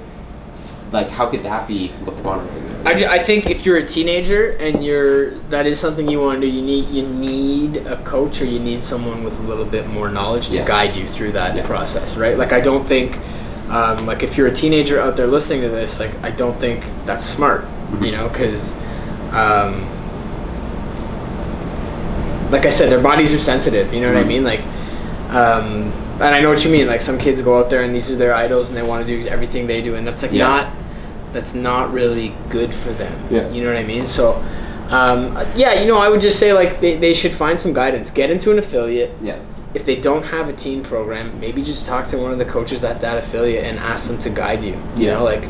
like 0.92 1.08
how 1.10 1.26
could 1.26 1.42
that 1.44 1.68
be 1.68 1.92
looked 2.04 2.18
upon? 2.20 2.48
I, 2.84 2.94
ju- 2.94 3.06
I 3.06 3.18
think 3.18 3.50
if 3.50 3.66
you're 3.66 3.76
a 3.76 3.84
teenager 3.86 4.52
and 4.56 4.82
you're 4.82 5.32
that 5.50 5.66
is 5.66 5.78
something 5.78 6.08
you 6.08 6.20
want 6.20 6.40
to 6.40 6.46
do, 6.46 6.52
you 6.52 6.62
need 6.62 6.88
you 6.88 7.06
need 7.06 7.76
a 7.86 8.02
coach 8.04 8.40
or 8.40 8.46
you 8.46 8.58
need 8.58 8.82
someone 8.82 9.22
with 9.22 9.38
a 9.38 9.42
little 9.42 9.66
bit 9.66 9.86
more 9.86 10.08
knowledge 10.08 10.48
to 10.48 10.54
Yeah. 10.58 10.64
guide 10.66 10.96
you 10.96 11.06
through 11.06 11.32
that 11.32 11.54
Yeah. 11.56 11.66
process, 11.66 12.16
right? 12.16 12.38
Like 12.38 12.52
I 12.52 12.60
don't 12.60 12.86
think, 12.86 13.18
um, 13.68 14.06
like 14.06 14.22
if 14.22 14.36
you're 14.38 14.46
a 14.46 14.54
teenager 14.54 14.98
out 15.00 15.14
there 15.16 15.26
listening 15.26 15.60
to 15.62 15.68
this, 15.68 16.00
like 16.00 16.10
I 16.22 16.30
don't 16.30 16.58
think 16.58 16.84
that's 17.04 17.24
smart, 17.24 17.64
Mhm. 17.92 18.06
you 18.06 18.12
know, 18.12 18.28
because, 18.28 18.72
um, 19.32 19.84
like 22.50 22.66
I 22.66 22.70
said, 22.70 22.90
their 22.90 23.00
bodies 23.00 23.32
are 23.34 23.38
sensitive. 23.38 23.92
You 23.92 24.00
know 24.00 24.08
what 24.08 24.16
I 24.16 24.24
Mhm. 24.24 24.28
mean? 24.28 24.44
Like, 24.44 24.60
um, 25.30 25.92
and 26.20 26.34
I 26.34 26.40
know 26.40 26.48
what 26.48 26.64
you 26.64 26.70
mean. 26.70 26.86
Like 26.86 27.00
some 27.00 27.18
kids 27.18 27.40
go 27.42 27.58
out 27.58 27.70
there 27.70 27.82
and 27.82 27.94
these 27.94 28.10
are 28.10 28.16
their 28.16 28.34
idols 28.34 28.68
and 28.68 28.76
they 28.76 28.82
want 28.82 29.06
to 29.06 29.22
do 29.22 29.28
everything 29.28 29.66
they 29.66 29.80
do, 29.82 29.94
and 29.94 30.06
that's 30.06 30.22
like 30.22 30.32
Yeah. 30.32 30.46
not 30.48 30.66
that's 31.32 31.54
not 31.54 31.92
really 31.92 32.34
good 32.48 32.74
for 32.74 32.92
them. 32.92 33.28
Yeah. 33.30 33.48
You 33.50 33.62
know 33.62 33.68
what 33.72 33.78
I 33.78 33.84
mean? 33.84 34.06
So, 34.06 34.34
um, 34.88 35.34
yeah, 35.54 35.80
you 35.80 35.86
know, 35.86 35.98
I 35.98 36.08
would 36.08 36.20
just 36.20 36.38
say 36.38 36.52
like 36.52 36.80
they, 36.80 36.96
they 36.96 37.14
should 37.14 37.32
find 37.32 37.60
some 37.60 37.72
guidance. 37.72 38.10
Get 38.10 38.30
into 38.30 38.50
an 38.50 38.58
affiliate. 38.58 39.12
Yeah. 39.22 39.38
If 39.72 39.84
they 39.84 39.96
don't 40.00 40.24
have 40.24 40.48
a 40.48 40.52
teen 40.52 40.82
program, 40.82 41.38
maybe 41.38 41.62
just 41.62 41.86
talk 41.86 42.08
to 42.08 42.18
one 42.18 42.32
of 42.32 42.38
the 42.38 42.44
coaches 42.44 42.82
at 42.82 43.00
that 43.02 43.18
affiliate 43.18 43.64
and 43.64 43.78
ask 43.78 44.08
them 44.08 44.18
to 44.20 44.30
guide 44.30 44.62
you. 44.64 44.72
You 44.96 45.06
Yeah. 45.06 45.14
know, 45.14 45.24
like 45.24 45.44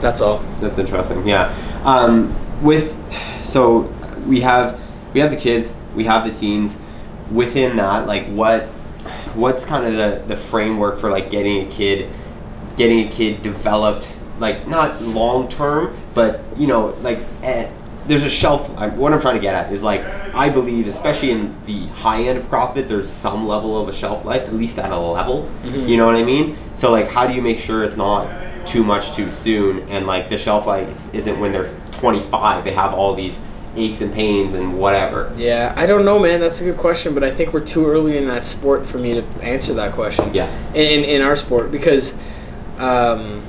that's 0.00 0.20
all. 0.20 0.44
That's 0.60 0.78
interesting. 0.78 1.26
Yeah. 1.26 1.54
Um, 1.84 2.36
with 2.62 2.94
so 3.44 3.90
we 4.26 4.40
have 4.40 4.78
we 5.14 5.20
have 5.20 5.30
the 5.30 5.36
kids, 5.36 5.72
we 5.94 6.04
have 6.04 6.24
the 6.30 6.38
teens. 6.38 6.76
Within 7.30 7.76
that, 7.76 8.06
like 8.06 8.26
what 8.26 8.64
what's 9.34 9.64
kind 9.64 9.86
of 9.86 9.94
the 9.94 10.34
the 10.34 10.36
framework 10.38 11.00
for 11.00 11.08
like 11.08 11.30
getting 11.30 11.66
a 11.66 11.70
kid 11.70 12.10
getting 12.76 13.08
a 13.08 13.10
kid 13.10 13.42
developed 13.42 14.06
like 14.38 14.66
not 14.66 15.02
long 15.02 15.48
term, 15.48 15.96
but 16.14 16.40
you 16.56 16.66
know 16.66 16.96
like 17.02 17.18
eh, 17.42 17.68
there's 18.06 18.24
a 18.24 18.30
shelf. 18.30 18.70
I, 18.76 18.88
what 18.88 19.12
I'm 19.12 19.20
trying 19.20 19.34
to 19.36 19.40
get 19.40 19.54
at 19.54 19.72
is 19.72 19.82
like 19.82 20.02
I 20.34 20.48
believe, 20.48 20.86
especially 20.86 21.30
in 21.30 21.54
the 21.66 21.86
high 21.88 22.22
end 22.22 22.38
of 22.38 22.44
CrossFit, 22.46 22.88
there's 22.88 23.10
some 23.10 23.46
level 23.46 23.80
of 23.80 23.88
a 23.88 23.92
shelf 23.92 24.24
life, 24.24 24.42
at 24.42 24.54
least 24.54 24.78
at 24.78 24.90
a 24.90 24.98
level. 24.98 25.48
Mhm. 25.62 25.88
You 25.88 25.96
know 25.96 26.06
what 26.06 26.16
I 26.16 26.24
mean? 26.24 26.56
So 26.74 26.90
like, 26.90 27.08
how 27.08 27.26
do 27.26 27.34
you 27.34 27.42
make 27.42 27.58
sure 27.58 27.84
it's 27.84 27.96
not 27.96 28.28
too 28.66 28.84
much 28.84 29.14
too 29.14 29.30
soon, 29.30 29.88
and 29.88 30.06
like 30.06 30.30
the 30.30 30.38
shelf 30.38 30.66
life 30.66 30.88
isn't 31.12 31.38
when 31.40 31.52
they're 31.52 31.72
25, 31.92 32.64
they 32.64 32.72
have 32.72 32.94
all 32.94 33.14
these 33.14 33.38
aches 33.76 34.00
and 34.02 34.12
pains 34.12 34.54
and 34.54 34.78
whatever. 34.78 35.32
Yeah, 35.36 35.72
I 35.76 35.86
don't 35.86 36.04
know, 36.04 36.18
man. 36.18 36.40
That's 36.40 36.60
a 36.60 36.64
good 36.64 36.76
question, 36.76 37.14
but 37.14 37.24
I 37.24 37.30
think 37.30 37.52
we're 37.52 37.60
too 37.60 37.86
early 37.86 38.18
in 38.18 38.26
that 38.28 38.44
sport 38.46 38.84
for 38.84 38.98
me 38.98 39.14
to 39.14 39.22
answer 39.42 39.72
that 39.74 39.92
question. 39.94 40.32
Yeah. 40.34 40.50
In 40.74 40.86
in, 40.86 41.04
in 41.04 41.22
our 41.22 41.36
sport 41.36 41.70
because, 41.70 42.14
um, 42.78 43.42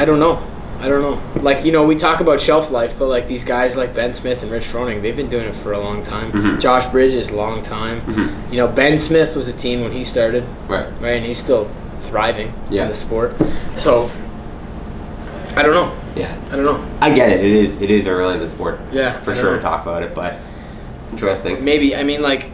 I 0.00 0.06
don't 0.06 0.18
know. 0.18 0.42
I 0.78 0.88
don't 0.88 1.02
know. 1.02 1.42
Like 1.42 1.62
you 1.66 1.72
know, 1.72 1.84
we 1.84 1.94
talk 1.94 2.20
about 2.22 2.40
shelf 2.40 2.70
life, 2.70 2.94
but 2.98 3.08
like 3.08 3.28
these 3.28 3.44
guys 3.44 3.76
like 3.76 3.94
Ben 3.94 4.14
Smith 4.14 4.42
and 4.42 4.50
Rich 4.50 4.64
Froning, 4.64 5.02
they've 5.02 5.14
been 5.14 5.28
doing 5.28 5.44
it 5.44 5.54
for 5.56 5.72
a 5.74 5.78
long 5.78 6.02
time. 6.02 6.32
Mhm. 6.32 6.58
Josh 6.58 6.86
Bridges, 6.86 7.30
long 7.30 7.60
time. 7.62 8.00
Mhm. 8.06 8.50
You 8.50 8.56
know, 8.56 8.66
Ben 8.66 8.98
Smith 8.98 9.36
was 9.36 9.46
a 9.46 9.52
teen 9.52 9.82
when 9.82 9.92
he 9.92 10.04
started, 10.04 10.44
Right. 10.68 10.86
right? 11.02 11.16
And 11.18 11.26
he's 11.26 11.36
still 11.36 11.68
thriving 12.04 12.54
Yeah. 12.70 12.84
in 12.84 12.88
the 12.88 12.94
sport. 12.94 13.34
So, 13.76 14.08
I 15.54 15.62
don't 15.62 15.74
know. 15.74 15.90
Yeah. 16.16 16.32
I 16.50 16.56
don't 16.56 16.64
know. 16.64 16.80
I 17.02 17.10
get 17.10 17.28
it. 17.28 17.40
It 17.44 17.52
is. 17.52 17.82
It 17.82 17.90
is 17.90 18.06
early 18.06 18.36
in 18.36 18.40
the 18.40 18.48
sport. 18.48 18.80
Yeah, 18.90 19.20
For 19.20 19.34
sure 19.34 19.50
know. 19.50 19.56
to 19.56 19.62
talk 19.62 19.82
about 19.82 20.02
it, 20.02 20.14
but 20.14 20.36
interesting. 21.12 21.62
Maybe. 21.62 21.94
I 21.94 22.04
mean, 22.04 22.22
like, 22.22 22.46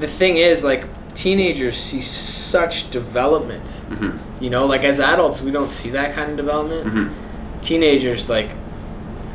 the 0.00 0.08
thing 0.08 0.36
is, 0.36 0.64
like, 0.64 0.82
teenagers 1.22 1.76
see 1.82 2.00
such 2.00 2.90
development. 2.92 3.68
hmm 3.88 4.10
You 4.40 4.50
know, 4.50 4.66
like 4.66 4.84
as 4.84 5.00
adults, 5.00 5.42
we 5.42 5.50
don't 5.50 5.70
see 5.70 5.90
that 5.90 6.14
kind 6.14 6.30
of 6.30 6.36
development. 6.36 6.86
hmm 6.88 7.08
Teenagers, 7.60 8.28
like, 8.28 8.50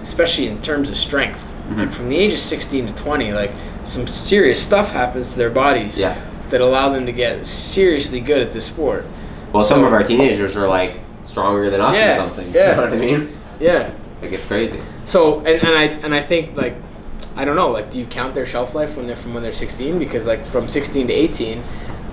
especially 0.01 0.47
in 0.47 0.61
terms 0.61 0.89
of 0.89 0.95
strength, 0.95 1.39
Mhm. 1.69 1.77
like 1.77 1.91
from 1.93 2.07
the 2.07 2.15
age 2.17 2.31
of 2.33 2.39
16 2.39 2.87
to 2.87 2.93
20, 2.93 3.33
like, 3.33 3.51
some 3.83 4.07
serious 4.07 4.61
stuff 4.61 4.91
happens 4.93 5.31
to 5.33 5.37
their 5.37 5.49
bodies 5.49 5.99
Yeah. 5.99 6.15
that 6.51 6.61
allow 6.61 6.87
them 6.89 7.05
to 7.05 7.11
get 7.11 7.45
seriously 7.45 8.21
good 8.21 8.41
at 8.41 8.53
this 8.53 8.63
sport. 8.65 9.03
Well, 9.51 9.65
some 9.65 9.83
of 9.83 9.91
our 9.91 10.03
teenagers 10.03 10.55
are 10.55 10.67
like 10.67 10.93
stronger 11.25 11.69
than 11.69 11.81
us 11.81 11.95
Yeah, 11.95 12.13
in 12.13 12.17
something. 12.29 12.47
yeah. 12.53 12.69
You 12.69 12.75
know 12.77 12.83
what 12.83 12.93
I 12.93 12.95
mean? 12.95 13.29
Yeah. 13.59 13.89
Like 14.21 14.31
it's 14.31 14.45
crazy. 14.45 14.79
So, 15.05 15.39
and, 15.45 15.61
and 15.61 15.77
I 15.77 15.83
and 16.03 16.15
I 16.15 16.21
think 16.21 16.55
like, 16.55 16.75
I 17.35 17.45
don't 17.45 17.55
know, 17.55 17.69
like, 17.71 17.91
do 17.91 17.99
you 17.99 18.05
count 18.05 18.35
their 18.35 18.45
shelf 18.45 18.75
life 18.75 18.95
when 18.95 19.07
they're 19.07 19.15
from 19.15 19.33
when 19.33 19.41
they're 19.43 19.51
16? 19.51 19.97
Because 19.99 20.25
like 20.27 20.45
from 20.45 20.67
16 20.69 21.07
to 21.07 21.13
18, 21.13 21.63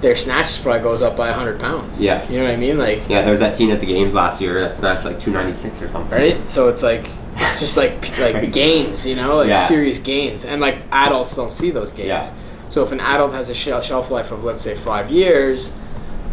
their 0.00 0.16
snatch 0.16 0.62
probably 0.62 0.80
goes 0.82 1.02
up 1.02 1.14
by 1.16 1.28
100 1.28 1.60
pounds. 1.60 2.00
Yeah. 2.00 2.26
You 2.30 2.38
know 2.38 2.44
what 2.44 2.52
I 2.52 2.56
mean? 2.56 2.78
Like, 2.78 3.06
Yeah, 3.08 3.20
there 3.22 3.30
was 3.30 3.40
that 3.40 3.54
teen 3.56 3.70
at 3.70 3.80
the 3.80 3.86
games 3.86 4.14
last 4.14 4.40
year 4.40 4.58
that 4.60 4.76
snatched 4.78 5.04
like 5.04 5.20
296 5.20 5.82
or 5.82 5.90
something. 5.90 6.10
right? 6.18 6.48
So 6.48 6.68
it's 6.68 6.82
like 6.82 7.06
it's 7.36 7.60
just 7.60 7.76
like 7.76 8.16
like 8.18 8.52
gains, 8.52 9.04
you 9.06 9.14
know, 9.14 9.36
like 9.36 9.50
Yeah. 9.50 9.66
serious 9.68 9.98
gains, 9.98 10.44
and 10.46 10.60
like 10.60 10.78
adults 10.90 11.36
don't 11.36 11.52
see 11.52 11.70
those 11.70 11.92
gains. 11.92 12.08
Yeah. 12.08 12.32
So 12.70 12.82
if 12.82 12.92
an 12.92 13.00
adult 13.00 13.32
has 13.32 13.50
a 13.50 13.54
shel- 13.54 13.82
shelf 13.82 14.10
life 14.10 14.30
of 14.30 14.42
let's 14.44 14.62
say 14.62 14.74
five 14.74 15.10
years, 15.10 15.70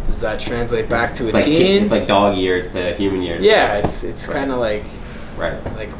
does 0.06 0.20
that 0.20 0.40
translate 0.40 0.88
back 0.88 1.12
to 1.14 1.24
It's 1.24 1.34
a 1.34 1.36
like 1.36 1.44
teen? 1.44 1.82
it's 1.82 1.90
like 1.92 2.06
dog 2.06 2.38
years 2.38 2.68
to 2.72 2.94
human 2.94 3.20
years. 3.22 3.44
yeah, 3.44 3.74
it's 3.78 4.02
it's 4.02 4.26
Right. 4.28 4.34
kind 4.38 4.50
of 4.52 4.58
like 4.60 4.84
Right. 5.36 5.62
like 5.76 5.90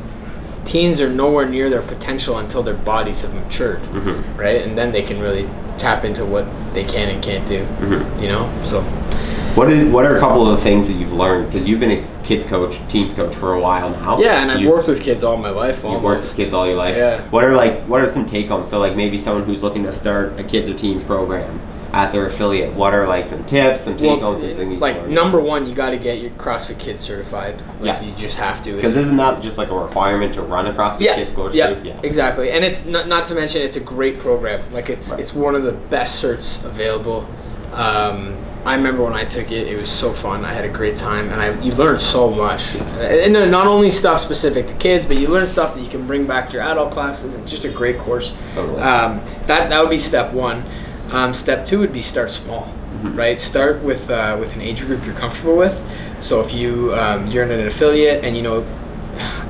teens 0.69 1.01
are 1.01 1.09
nowhere 1.09 1.49
near 1.49 1.71
their 1.71 1.83
potential 1.83 2.39
until 2.39 2.63
their 2.63 2.75
bodies 2.75 3.23
have 3.23 3.33
matured, 3.35 3.81
hmm 3.81 4.21
right? 4.39 4.63
And 4.63 4.77
then 4.77 4.93
they 4.93 5.03
can 5.03 5.19
really 5.21 5.49
tap 5.79 6.05
into 6.05 6.25
what 6.27 6.45
they 6.75 6.85
can 6.85 7.09
and 7.09 7.23
can't 7.23 7.47
do. 7.49 7.65
hmm 7.65 8.21
You 8.23 8.29
know, 8.29 8.51
so 8.65 8.83
What 9.55 9.73
is 9.73 9.81
what 9.93 10.05
are 10.05 10.17
a 10.17 10.21
couple 10.21 10.47
of 10.47 10.57
the 10.59 10.63
things 10.63 10.87
that 10.89 10.95
you've 10.95 11.13
learned? 11.15 11.51
Because 11.51 11.67
you've 11.67 11.81
been 11.81 11.91
a 11.99 12.05
kids 12.23 12.45
coach, 12.45 12.79
teens 12.89 13.15
coach 13.15 13.35
for 13.35 13.55
a 13.55 13.61
while 13.61 13.89
now. 13.91 14.19
yeah, 14.21 14.43
and 14.43 14.51
I've 14.53 14.61
You- 14.61 14.71
worked 14.71 14.89
with 14.89 15.01
kids 15.01 15.25
all 15.25 15.39
my 15.39 15.49
life. 15.51 15.83
You've 15.83 16.03
worked 16.03 16.25
with 16.25 16.37
kids 16.37 16.53
all 16.53 16.67
your 16.67 16.77
life. 16.77 16.97
Yeah. 16.97 17.23
What 17.31 17.45
are 17.45 17.55
like 17.55 17.75
what 17.91 18.01
are 18.03 18.09
some 18.11 18.27
take 18.27 18.49
homes? 18.49 18.69
So 18.69 18.79
like 18.79 18.95
maybe 18.95 19.19
someone 19.19 19.45
who's 19.45 19.63
looking 19.63 19.85
to 19.85 19.93
start 19.93 20.39
a 20.39 20.45
kids 20.45 20.69
or 20.69 20.75
teens 20.75 21.03
program 21.03 21.59
at 21.99 22.13
their 22.13 22.27
affiliate. 22.27 22.73
What 22.75 22.95
are 22.95 23.09
like 23.09 23.27
some 23.27 23.45
tips, 23.47 23.81
some 23.83 23.97
take 23.99 24.21
homes, 24.21 24.41
some 24.41 24.55
things? 24.55 24.81
like 24.81 25.09
number 25.09 25.41
one, 25.41 25.67
you 25.67 25.75
got 25.75 25.91
to 25.91 25.97
get 25.99 26.21
your 26.21 26.31
CrossFit 26.31 26.79
Kids 26.79 27.03
certified. 27.03 27.57
Like, 27.81 28.01
Yeah. 28.01 28.03
you 28.03 28.15
just 28.15 28.37
have 28.37 28.63
to. 28.63 28.77
because 28.77 28.93
It's- 28.93 29.07
isn't 29.07 29.17
that 29.17 29.43
just 29.43 29.59
like 29.59 29.71
a 29.71 29.75
requirement 29.77 30.33
to 30.35 30.43
run 30.43 30.69
a 30.69 30.73
CrossFit 30.73 31.01
yeah, 31.01 31.17
Kids 31.17 31.33
course? 31.33 31.55
yeah, 31.55 31.75
yeah. 31.83 31.95
exactly. 32.05 32.53
And 32.53 32.65
it's 32.65 32.85
not, 32.85 33.09
not 33.09 33.27
to 33.27 33.35
mention 33.35 33.63
it's 33.63 33.75
a 33.75 33.81
great 33.81 34.21
program. 34.21 34.61
Like 34.73 34.89
it's 34.91 35.11
Right. 35.11 35.19
it's 35.19 35.35
one 35.35 35.57
of 35.57 35.65
the 35.65 35.73
best 35.73 36.23
certs 36.23 36.65
available. 36.65 37.27
Um, 37.75 38.37
I 38.65 38.75
remember 38.77 39.03
when 39.03 39.13
I 39.15 39.25
took 39.25 39.51
it; 39.51 39.67
it 39.67 39.81
was 39.81 39.91
so 39.91 40.13
fun. 40.13 40.45
I 40.45 40.53
had 40.53 40.65
a 40.65 40.69
great 40.69 40.97
time, 40.97 41.31
and 41.31 41.41
I 41.43 41.61
you 41.61 41.73
learn 41.73 41.99
so 41.99 42.31
much. 42.31 42.77
And 42.77 43.37
uh, 43.37 43.45
not 43.47 43.67
only 43.67 43.91
stuff 43.91 44.21
specific 44.21 44.67
to 44.69 44.75
kids, 44.75 45.05
but 45.07 45.17
you 45.17 45.27
learn 45.29 45.49
stuff 45.49 45.75
that 45.75 45.81
you 45.81 45.89
can 45.89 46.07
bring 46.07 46.27
back 46.27 46.47
to 46.49 46.55
your 46.55 46.63
adult 46.63 46.93
classes. 46.93 47.35
And 47.35 47.47
just 47.47 47.65
a 47.65 47.69
great 47.69 47.99
course. 47.99 48.33
Totally. 48.55 48.81
Um, 48.81 49.21
that 49.47 49.69
that 49.71 49.81
would 49.81 49.91
be 49.91 49.99
step 49.99 50.33
one. 50.33 50.65
Um, 51.11 51.33
step 51.35 51.65
two 51.65 51.79
would 51.79 51.93
be 51.93 52.03
start 52.03 52.31
small, 52.31 52.69
Mhm. 53.03 53.17
right? 53.17 53.41
Start 53.41 53.83
with 53.83 54.11
uh, 54.11 54.37
with 54.39 54.55
an 54.55 54.61
age 54.63 54.85
group 54.87 55.05
you're 55.05 55.15
comfortable 55.15 55.57
with. 55.57 55.81
So 56.21 56.41
if 56.41 56.53
you 56.53 56.95
um, 56.95 57.27
you're 57.29 57.45
in 57.45 57.51
an 57.51 57.67
affiliate 57.67 58.25
and 58.25 58.37
you 58.37 58.43
know 58.43 58.65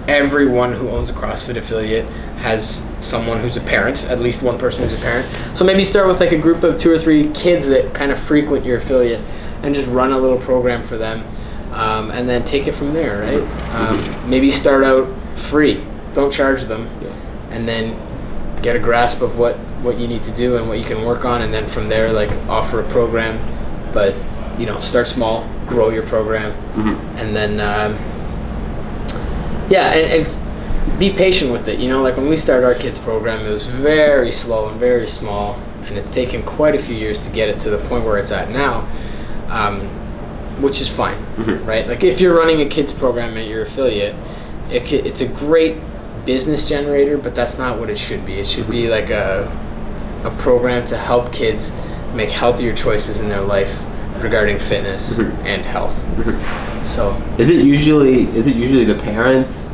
everyone 0.07 0.73
who 0.73 0.89
owns 0.89 1.11
a 1.11 1.13
CrossFit 1.13 1.57
affiliate 1.57 2.07
has 2.39 2.83
someone 3.01 3.41
who's 3.41 3.57
a 3.57 3.61
parent, 3.61 4.03
at 4.05 4.21
least 4.21 4.43
one 4.43 4.59
person 4.59 4.83
who's 4.85 4.99
a 4.99 5.03
parent. 5.03 5.27
So 5.55 5.65
maybe 5.65 5.85
start 5.85 6.07
with 6.07 6.21
like 6.21 6.33
a 6.33 6.39
group 6.39 6.63
of 6.63 6.79
two 6.79 6.91
or 6.91 6.99
three 6.99 7.29
kids 7.31 7.67
that 7.69 7.93
kind 7.95 8.13
of 8.13 8.19
frequent 8.19 8.65
your 8.65 8.79
affiliate, 8.79 9.21
and 9.63 9.75
just 9.75 9.89
run 9.89 10.13
a 10.13 10.19
little 10.19 10.39
program 10.39 10.83
for 10.85 10.97
them, 10.97 11.25
um, 11.73 12.11
and 12.11 12.29
then 12.29 12.45
take 12.45 12.67
it 12.67 12.75
from 12.75 12.95
there, 12.95 13.21
right? 13.21 13.75
Um, 13.75 14.31
maybe 14.31 14.51
start 14.51 14.85
out 14.85 15.09
free, 15.37 15.85
don't 16.15 16.33
charge 16.33 16.63
them, 16.65 16.89
and 17.51 17.67
then 17.69 17.97
get 18.63 18.77
a 18.77 18.79
grasp 18.79 19.21
of 19.23 19.37
what 19.39 19.57
what 19.83 19.99
you 19.99 20.09
need 20.09 20.23
to 20.25 20.31
do 20.33 20.57
and 20.57 20.69
what 20.69 20.79
you 20.79 20.85
can 20.85 21.05
work 21.05 21.25
on, 21.25 21.43
and 21.43 21.53
then 21.55 21.67
from 21.69 21.89
there 21.89 22.13
like 22.13 22.31
offer 22.49 22.81
a 22.81 22.89
program, 22.91 23.39
but 23.93 24.15
you 24.59 24.67
know 24.67 24.81
start 24.81 25.07
small, 25.07 25.49
grow 25.67 25.91
your 25.91 26.03
program, 26.05 26.53
Mhm. 26.75 26.99
and 27.21 27.37
then 27.37 27.61
um, 27.61 27.97
yeah, 29.71 29.93
and, 29.93 30.07
and 30.13 30.23
it's, 30.23 30.41
be 30.99 31.11
patient 31.11 31.53
with 31.53 31.69
it. 31.69 31.79
You 31.79 31.89
know, 31.89 32.03
like 32.03 32.17
when 32.17 32.29
we 32.29 32.37
started 32.37 32.67
our 32.67 32.75
kids 32.75 32.99
program, 32.99 33.45
it 33.47 33.51
was 33.51 33.67
very 33.67 34.33
slow 34.33 34.69
and 34.69 34.81
very 34.81 35.07
small, 35.07 35.57
and 35.87 35.97
it's 35.99 36.11
taken 36.11 36.43
quite 36.43 36.75
a 36.75 36.79
few 36.79 36.95
years 36.97 37.19
to 37.19 37.31
get 37.31 37.49
it 37.49 37.59
to 37.61 37.71
the 37.71 37.79
point 37.89 38.05
where 38.05 38.19
it's 38.19 38.33
at 38.33 38.51
now, 38.51 38.89
um, 39.49 39.81
which 40.61 40.81
is 40.81 40.89
fine, 40.89 41.19
Mhm. 41.37 41.67
right? 41.67 41.87
Like 41.87 42.03
if 42.03 42.21
you're 42.21 42.37
running 42.37 42.61
a 42.63 42.67
kids 42.67 42.91
program 42.91 43.37
at 43.37 43.47
your 43.47 43.63
affiliate, 43.63 44.15
it, 44.71 44.91
it's 44.93 45.21
a 45.21 45.27
great 45.27 45.77
business 46.29 46.69
generator, 46.69 47.17
but 47.17 47.35
that's 47.35 47.57
not 47.57 47.79
what 47.81 47.89
it 47.89 47.97
should 47.97 48.25
be. 48.27 48.35
It 48.35 48.47
should 48.47 48.69
be 48.71 48.87
like 48.89 49.09
a 49.09 49.49
a 50.25 50.31
program 50.33 50.85
to 50.87 50.97
help 50.99 51.33
kids 51.33 51.71
make 52.13 52.29
healthier 52.29 52.75
choices 52.75 53.21
in 53.21 53.29
their 53.31 53.41
life 53.41 53.73
regarding 54.21 54.59
fitness 54.59 55.15
Mhm. 55.17 55.33
and 55.47 55.65
health. 55.65 55.95
So 56.85 57.17
Is 57.39 57.49
it 57.49 57.65
usually 57.65 58.25
is 58.37 58.47
it 58.47 58.57
usually 58.57 58.85
the 58.85 58.97
parents 58.97 59.65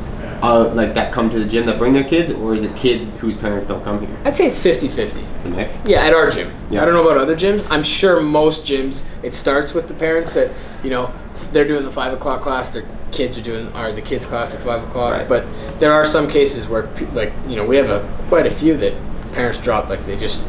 uh, 0.43 0.69
like 0.75 0.93
that 0.95 1.11
come 1.13 1.29
to 1.31 1.39
the 1.39 1.47
gym 1.47 1.65
that 1.67 1.79
bring 1.79 1.93
their 1.95 2.05
kids, 2.05 2.31
or 2.31 2.55
is 2.55 2.63
it 2.63 2.77
kids 2.77 3.11
whose 3.19 3.37
parents 3.37 3.67
don't 3.67 3.83
come 3.83 3.99
here? 4.01 4.15
I'd 4.27 4.37
say 4.37 4.47
it's 4.47 4.59
50-50. 4.59 5.23
It's 5.37 5.47
a 5.47 5.49
mix. 5.49 5.79
Yeah, 5.87 6.05
at 6.07 6.13
our 6.13 6.29
gym. 6.31 6.51
Yeah. 6.71 6.83
I 6.83 6.85
don't 6.85 6.93
know 6.95 7.03
about 7.09 7.17
other 7.17 7.35
gyms. 7.35 7.65
I'm 7.71 7.83
sure 7.83 8.21
most 8.21 8.67
gyms 8.67 9.03
it 9.23 9.35
starts 9.35 9.73
with 9.75 9.89
the 9.89 9.95
parents 9.95 10.35
that 10.35 10.51
you 10.85 10.91
know 10.91 11.11
they're 11.53 11.67
doing 11.73 11.85
the 11.85 11.91
five 12.01 12.13
o'clock 12.13 12.43
class. 12.43 12.71
Their 12.71 12.85
kids 13.15 13.39
are 13.39 13.43
doing 13.43 13.73
are 13.73 13.93
the 13.93 14.03
kids 14.03 14.27
class 14.27 14.55
at 14.55 14.61
five 14.63 14.83
o'clock. 14.83 15.13
Right. 15.13 15.29
But 15.29 15.45
there 15.81 15.93
are 15.93 16.05
some 16.05 16.29
cases 16.29 16.67
where 16.67 16.85
pe- 16.89 17.11
like 17.13 17.33
you 17.49 17.57
know 17.57 17.65
we 17.65 17.77
have 17.77 17.89
a 17.91 18.01
quite 18.29 18.47
a 18.47 18.51
few 18.51 18.77
that 18.79 18.95
parents 19.33 19.59
drop 19.59 19.89
like 19.89 20.05
they 20.07 20.17
just 20.17 20.43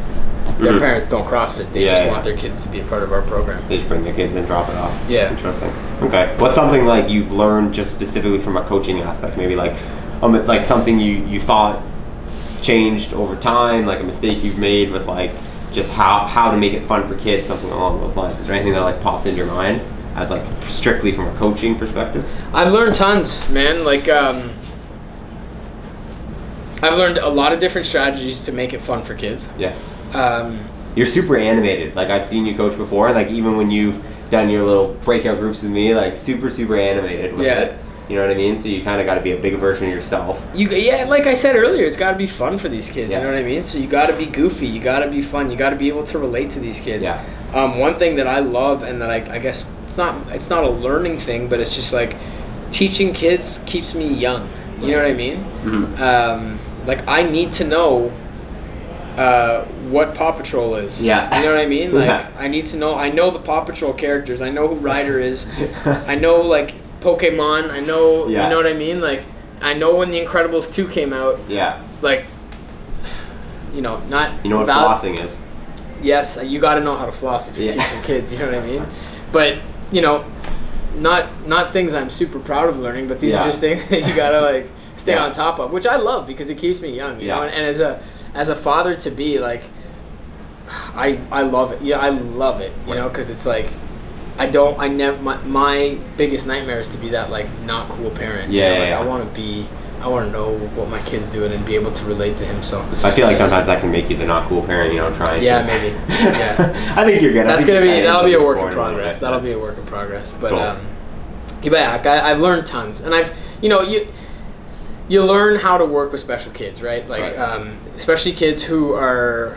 their 0.58 0.72
Mhm. 0.72 0.80
parents 0.80 1.06
don't 1.08 1.26
CrossFit. 1.26 1.72
They 1.72 1.84
Yeah, 1.84 1.92
just 1.94 2.04
yeah. 2.06 2.10
want 2.12 2.24
their 2.24 2.36
kids 2.36 2.62
to 2.62 2.68
be 2.68 2.80
a 2.80 2.84
part 2.84 3.02
of 3.02 3.12
our 3.12 3.22
program. 3.22 3.62
They 3.68 3.76
just 3.76 3.88
bring 3.88 4.04
their 4.04 4.14
kids 4.14 4.34
and 4.34 4.46
drop 4.46 4.68
it 4.68 4.76
off. 4.76 4.92
Yeah. 5.08 5.30
Interesting. 5.30 5.72
Okay. 6.02 6.30
What's 6.38 6.54
something 6.54 6.86
like 6.86 7.08
you've 7.10 7.30
learned 7.32 7.74
just 7.74 7.92
specifically 7.92 8.38
from 8.40 8.56
a 8.56 8.62
coaching 8.62 9.00
aspect? 9.00 9.36
Maybe 9.36 9.54
like, 9.56 9.74
um, 10.22 10.46
like 10.46 10.64
something 10.64 10.98
you 11.00 11.14
you 11.26 11.40
thought 11.40 11.82
changed 12.62 13.12
over 13.14 13.36
time, 13.36 13.86
like 13.86 14.00
a 14.00 14.04
mistake 14.04 14.42
you've 14.42 14.58
made 14.58 14.90
with 14.90 15.06
like 15.06 15.30
just 15.72 15.90
how 15.90 16.20
how 16.26 16.50
to 16.50 16.56
make 16.56 16.72
it 16.72 16.86
fun 16.86 17.06
for 17.08 17.14
kids, 17.16 17.46
something 17.46 17.70
along 17.70 18.00
those 18.00 18.16
lines. 18.16 18.38
Is 18.40 18.46
there 18.46 18.54
anything 18.56 18.72
that 18.72 18.80
like 18.82 19.00
pops 19.00 19.26
into 19.26 19.36
your 19.36 19.46
mind 19.46 19.80
as 20.16 20.30
like 20.30 20.42
strictly 20.64 21.12
from 21.12 21.28
a 21.28 21.38
coaching 21.38 21.78
perspective? 21.78 22.24
I've 22.52 22.72
learned 22.72 22.96
tons, 22.96 23.48
man. 23.50 23.84
Like 23.84 24.08
um, 24.08 24.50
I've 26.82 26.96
learned 26.98 27.18
a 27.18 27.28
lot 27.28 27.52
of 27.52 27.60
different 27.60 27.86
strategies 27.86 28.44
to 28.46 28.52
make 28.52 28.72
it 28.72 28.80
fun 28.82 29.02
for 29.04 29.14
kids. 29.14 29.46
Yeah. 29.58 29.76
Um, 30.12 30.60
You're 30.94 31.06
super 31.06 31.36
animated. 31.36 31.94
Like 31.94 32.08
I've 32.08 32.26
seen 32.26 32.46
you 32.46 32.56
coach 32.56 32.76
before. 32.76 33.12
Like 33.12 33.28
even 33.28 33.56
when 33.56 33.70
you've 33.70 34.02
done 34.30 34.50
your 34.50 34.64
little 34.64 34.94
breakout 35.04 35.38
groups 35.38 35.62
with 35.62 35.70
me, 35.70 35.94
like 35.94 36.16
super 36.16 36.50
super 36.50 36.76
animated 36.76 37.34
with 37.34 37.46
Yeah. 37.46 37.60
it. 37.60 37.78
You 38.08 38.14
know 38.14 38.22
what 38.22 38.30
I 38.30 38.38
mean? 38.38 38.56
So 38.60 38.68
you 38.68 38.84
kind 38.84 39.00
of 39.00 39.06
got 39.06 39.14
to 39.16 39.20
be 39.20 39.32
a 39.32 39.36
big 39.36 39.56
version 39.56 39.88
of 39.88 39.92
yourself. 39.92 40.40
You 40.54 40.68
yeah, 40.68 41.06
like 41.06 41.26
I 41.26 41.34
said 41.34 41.56
earlier, 41.56 41.84
it's 41.84 41.96
got 41.96 42.12
to 42.12 42.16
be 42.16 42.26
fun 42.26 42.56
for 42.56 42.68
these 42.68 42.88
kids. 42.88 43.10
Yeah. 43.10 43.18
You 43.18 43.24
know 43.24 43.32
what 43.32 43.40
I 43.40 43.42
mean? 43.44 43.62
So 43.64 43.78
you 43.78 43.88
got 43.88 44.06
to 44.06 44.12
be 44.16 44.26
goofy. 44.26 44.66
You 44.68 44.80
got 44.80 45.00
to 45.00 45.10
be 45.10 45.22
fun. 45.22 45.50
You 45.50 45.56
got 45.56 45.70
to 45.70 45.76
be 45.76 45.88
able 45.88 46.04
to 46.04 46.18
relate 46.18 46.52
to 46.52 46.60
these 46.60 46.80
kids. 46.80 47.02
Yeah. 47.02 47.24
Um, 47.52 47.78
one 47.78 47.98
thing 47.98 48.14
that 48.16 48.28
I 48.28 48.38
love, 48.38 48.84
and 48.84 49.02
that 49.02 49.10
I, 49.10 49.34
I 49.34 49.38
guess 49.40 49.66
it's 49.96 49.98
not 49.98 50.34
it's 50.34 50.50
not 50.50 50.62
a 50.64 50.68
learning 50.68 51.18
thing, 51.18 51.48
but 51.48 51.58
it's 51.58 51.74
just 51.74 51.92
like 51.92 52.16
teaching 52.70 53.14
kids 53.14 53.60
keeps 53.64 53.94
me 53.94 54.06
young. 54.12 54.48
You 54.80 54.92
know 54.92 54.98
what 54.98 55.06
I 55.06 55.14
mean? 55.14 55.42
Mhm. 55.64 55.98
Um, 55.98 56.58
like 56.84 57.06
I 57.08 57.22
need 57.22 57.54
to 57.54 57.64
know 57.64 58.12
uh, 59.16 59.64
what 59.88 60.14
Paw 60.14 60.32
Patrol 60.32 60.74
is. 60.76 61.02
Yeah. 61.02 61.34
You 61.38 61.46
know 61.46 61.54
what 61.54 61.60
I 61.60 61.66
mean? 61.66 61.92
Like 61.94 62.06
Yeah. 62.08 62.28
I 62.38 62.48
need 62.48 62.66
to 62.66 62.76
know. 62.76 62.94
I 62.94 63.08
know 63.08 63.30
the 63.30 63.38
Paw 63.38 63.64
Patrol 63.64 63.94
characters. 63.94 64.42
I 64.42 64.50
know 64.50 64.68
who 64.68 64.74
Ryder 64.74 65.18
is. 65.18 65.46
I 65.86 66.14
know 66.14 66.42
like 66.42 66.74
Pokemon. 67.00 67.70
I 67.70 67.80
know 67.80 68.28
Yeah. 68.28 68.44
you 68.44 68.50
know 68.50 68.56
what 68.58 68.66
I 68.66 68.74
mean. 68.74 69.00
Like 69.00 69.22
I 69.62 69.72
know 69.72 69.96
when 69.96 70.10
The 70.10 70.20
Incredibles 70.22 70.70
two 70.70 70.86
came 70.88 71.14
out. 71.14 71.40
Yeah. 71.48 71.82
Like 72.02 72.26
you 73.74 73.80
know, 73.80 74.00
not 74.10 74.44
You 74.44 74.50
know 74.50 74.58
what 74.58 74.66
val- 74.66 74.88
flossing 74.94 75.24
is? 75.24 75.36
Yes, 76.02 76.38
you 76.44 76.60
got 76.60 76.74
to 76.74 76.80
know 76.82 76.96
how 76.96 77.06
to 77.06 77.12
floss 77.12 77.48
if 77.48 77.56
you're 77.56 77.72
Yeah. 77.72 77.82
teaching 77.82 78.02
kids. 78.02 78.30
You 78.32 78.38
know 78.40 78.46
what 78.46 78.54
I 78.56 78.66
mean? 78.66 78.84
But 79.32 79.58
you 79.92 80.02
know, 80.02 80.24
not 80.96 81.46
not 81.46 81.72
things 81.72 81.94
I'm 81.94 82.10
super 82.10 82.38
proud 82.38 82.68
of 82.68 82.78
learning, 82.78 83.08
but 83.08 83.20
these 83.20 83.32
Yeah. 83.32 83.42
are 83.42 83.46
just 83.46 83.60
things 83.60 83.84
that 83.90 84.06
you 84.06 84.14
gotta 84.14 84.40
like 84.40 84.68
stay 84.96 85.12
Yeah. 85.12 85.24
on 85.24 85.32
top 85.32 85.58
of, 85.58 85.70
which 85.72 85.86
I 85.86 85.96
love 85.96 86.26
because 86.26 86.48
it 86.50 86.56
keeps 86.58 86.80
me 86.80 86.94
young. 86.94 87.20
You 87.20 87.28
Yeah. 87.28 87.36
know, 87.36 87.42
and, 87.42 87.54
and 87.54 87.66
as 87.66 87.80
a 87.80 88.00
as 88.34 88.48
a 88.48 88.56
father 88.56 88.96
to 88.96 89.10
be 89.10 89.38
like, 89.38 89.62
I 90.94 91.18
I 91.30 91.42
love 91.42 91.72
it. 91.72 91.82
Yeah, 91.82 91.98
I 91.98 92.10
love 92.10 92.60
it. 92.60 92.72
You 92.86 92.92
Right. 92.94 93.00
know, 93.00 93.08
because 93.08 93.28
it's 93.30 93.46
like. 93.46 93.68
I 94.38 94.44
don't. 94.44 94.78
I 94.78 94.88
never. 94.88 95.16
My, 95.22 95.38
my 95.44 95.96
biggest 96.18 96.46
nightmare 96.46 96.78
is 96.78 96.88
to 96.90 96.98
be 96.98 97.08
that 97.08 97.30
like 97.30 97.48
not 97.64 97.88
cool 97.88 98.10
parent. 98.10 98.52
you 98.52 98.60
Yeah, 98.60 98.74
know, 98.74 98.78
like, 98.80 98.88
yeah. 98.90 99.00
I 99.00 99.06
want 99.06 99.24
to 99.26 99.34
be. 99.40 99.66
I 100.00 100.08
want 100.08 100.26
to 100.26 100.32
know 100.32 100.58
what 100.76 100.88
my 100.88 101.00
kid's 101.02 101.30
doing 101.32 101.52
and 101.52 101.64
be 101.66 101.74
able 101.74 101.92
to 101.92 102.04
relate 102.04 102.36
to 102.38 102.44
him. 102.44 102.62
So 102.62 102.80
I 103.02 103.10
feel 103.10 103.26
like 103.26 103.36
sometimes 103.38 103.66
that 103.66 103.80
can 103.80 103.90
make 103.90 104.08
you 104.10 104.16
the 104.16 104.26
not 104.26 104.48
cool 104.48 104.62
parent. 104.62 104.92
You 104.92 105.00
know, 105.00 105.12
trying. 105.14 105.42
Yeah, 105.42 105.60
to- 105.62 105.66
maybe. 105.66 105.94
Yeah. 106.08 106.94
I 106.96 107.04
think 107.04 107.22
you're 107.22 107.32
good. 107.32 107.46
That's 107.46 107.64
gonna 107.64 107.80
be 107.80 107.88
that'll 108.02 108.24
be 108.24 108.34
a 108.34 108.40
work 108.42 108.58
in 108.58 108.62
born 108.64 108.72
a 108.72 108.76
little 108.76 108.92
progress. 108.94 109.18
That'll 109.20 109.40
be 109.40 109.52
a 109.52 109.58
work 109.58 109.78
in 109.78 109.86
progress. 109.86 110.32
But 110.40 110.50
Cool. 110.50 110.58
um, 110.60 110.86
yeah, 111.62 112.00
I, 112.04 112.30
I've 112.30 112.40
learned 112.40 112.66
tons, 112.66 113.00
and 113.00 113.14
I've 113.14 113.32
you 113.62 113.68
know 113.68 113.80
you 113.82 114.06
you 115.08 115.22
learn 115.24 115.56
how 115.58 115.78
to 115.78 115.84
work 115.84 116.12
with 116.12 116.20
special 116.20 116.52
kids, 116.52 116.82
right? 116.82 117.08
Like 117.08 117.22
Right. 117.22 117.36
um, 117.38 117.76
especially 117.96 118.32
kids 118.32 118.62
who 118.62 118.92
are 118.94 119.56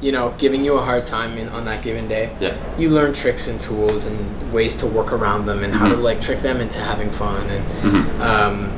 you 0.00 0.12
know 0.12 0.34
giving 0.38 0.64
you 0.64 0.74
a 0.74 0.82
hard 0.82 1.04
time 1.06 1.38
in, 1.38 1.48
on 1.48 1.64
that 1.64 1.82
given 1.82 2.06
day. 2.08 2.36
Yeah. 2.40 2.56
You 2.78 2.90
learn 2.90 3.12
tricks 3.12 3.48
and 3.48 3.60
tools 3.60 4.04
and 4.06 4.52
ways 4.52 4.76
to 4.78 4.86
work 4.86 5.12
around 5.12 5.46
them 5.46 5.64
and 5.64 5.74
how 5.74 5.88
to 5.88 5.94
Mhm. 5.96 6.02
like 6.02 6.20
trick 6.20 6.40
them 6.40 6.60
into 6.60 6.78
having 6.78 7.10
fun 7.10 7.48
and 7.48 7.64
Mhm. 7.82 8.20
um, 8.20 8.72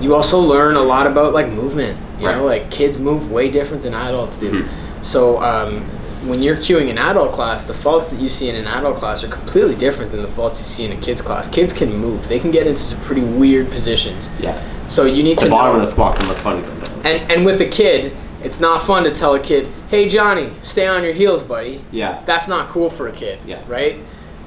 you 0.00 0.14
also 0.14 0.38
learn 0.40 0.76
a 0.76 0.82
lot 0.82 1.06
about 1.06 1.32
like 1.32 1.48
movement. 1.50 1.98
You 2.20 2.26
Right. 2.28 2.36
know, 2.36 2.44
like 2.44 2.70
kids 2.70 2.98
move 2.98 3.30
way 3.30 3.50
different 3.50 3.82
than 3.82 3.94
adults 3.94 4.36
do. 4.38 4.50
Mhm. 4.50 4.68
So 5.02 5.42
um, 5.42 5.82
when 6.26 6.42
you're 6.42 6.56
cueing 6.56 6.88
an 6.90 6.96
adult 6.98 7.32
class, 7.32 7.64
the 7.64 7.74
faults 7.74 8.10
that 8.10 8.20
you 8.20 8.28
see 8.28 8.48
in 8.48 8.54
an 8.56 8.66
adult 8.66 8.96
class 8.96 9.22
are 9.24 9.28
completely 9.28 9.74
different 9.74 10.10
than 10.10 10.22
the 10.22 10.28
faults 10.28 10.60
you 10.60 10.66
see 10.66 10.84
in 10.84 10.92
a 10.92 10.96
kids 10.96 11.20
class. 11.20 11.46
Kids 11.48 11.72
can 11.72 11.94
move; 11.96 12.28
they 12.28 12.38
can 12.38 12.50
get 12.50 12.66
into 12.66 12.80
some 12.82 13.00
pretty 13.00 13.22
weird 13.22 13.70
positions. 13.70 14.30
Yeah. 14.40 14.60
So 14.88 15.04
you 15.04 15.22
need 15.22 15.38
The 15.38 15.46
to 15.46 15.50
bottom 15.50 15.76
know. 15.76 15.80
of 15.82 15.86
the 15.86 15.90
squat 15.92 16.18
can 16.18 16.28
look 16.28 16.38
funny 16.38 16.62
sometimes. 16.62 16.90
and 17.04 17.30
and 17.30 17.44
with 17.44 17.60
a 17.60 17.66
kid, 17.66 18.12
it's 18.42 18.60
not 18.60 18.82
fun 18.86 19.04
to 19.04 19.10
tell 19.10 19.34
a 19.34 19.40
kid, 19.40 19.66
"Hey 19.90 20.08
Johnny, 20.08 20.50
stay 20.62 20.86
on 20.86 21.02
your 21.02 21.12
heels, 21.14 21.42
buddy." 21.42 21.82
yeah. 21.90 22.18
That's 22.26 22.48
not 22.48 22.68
cool 22.70 22.88
for 22.90 23.08
a 23.08 23.12
kid. 23.12 23.38
Yeah. 23.46 23.58
Right? 23.68 23.96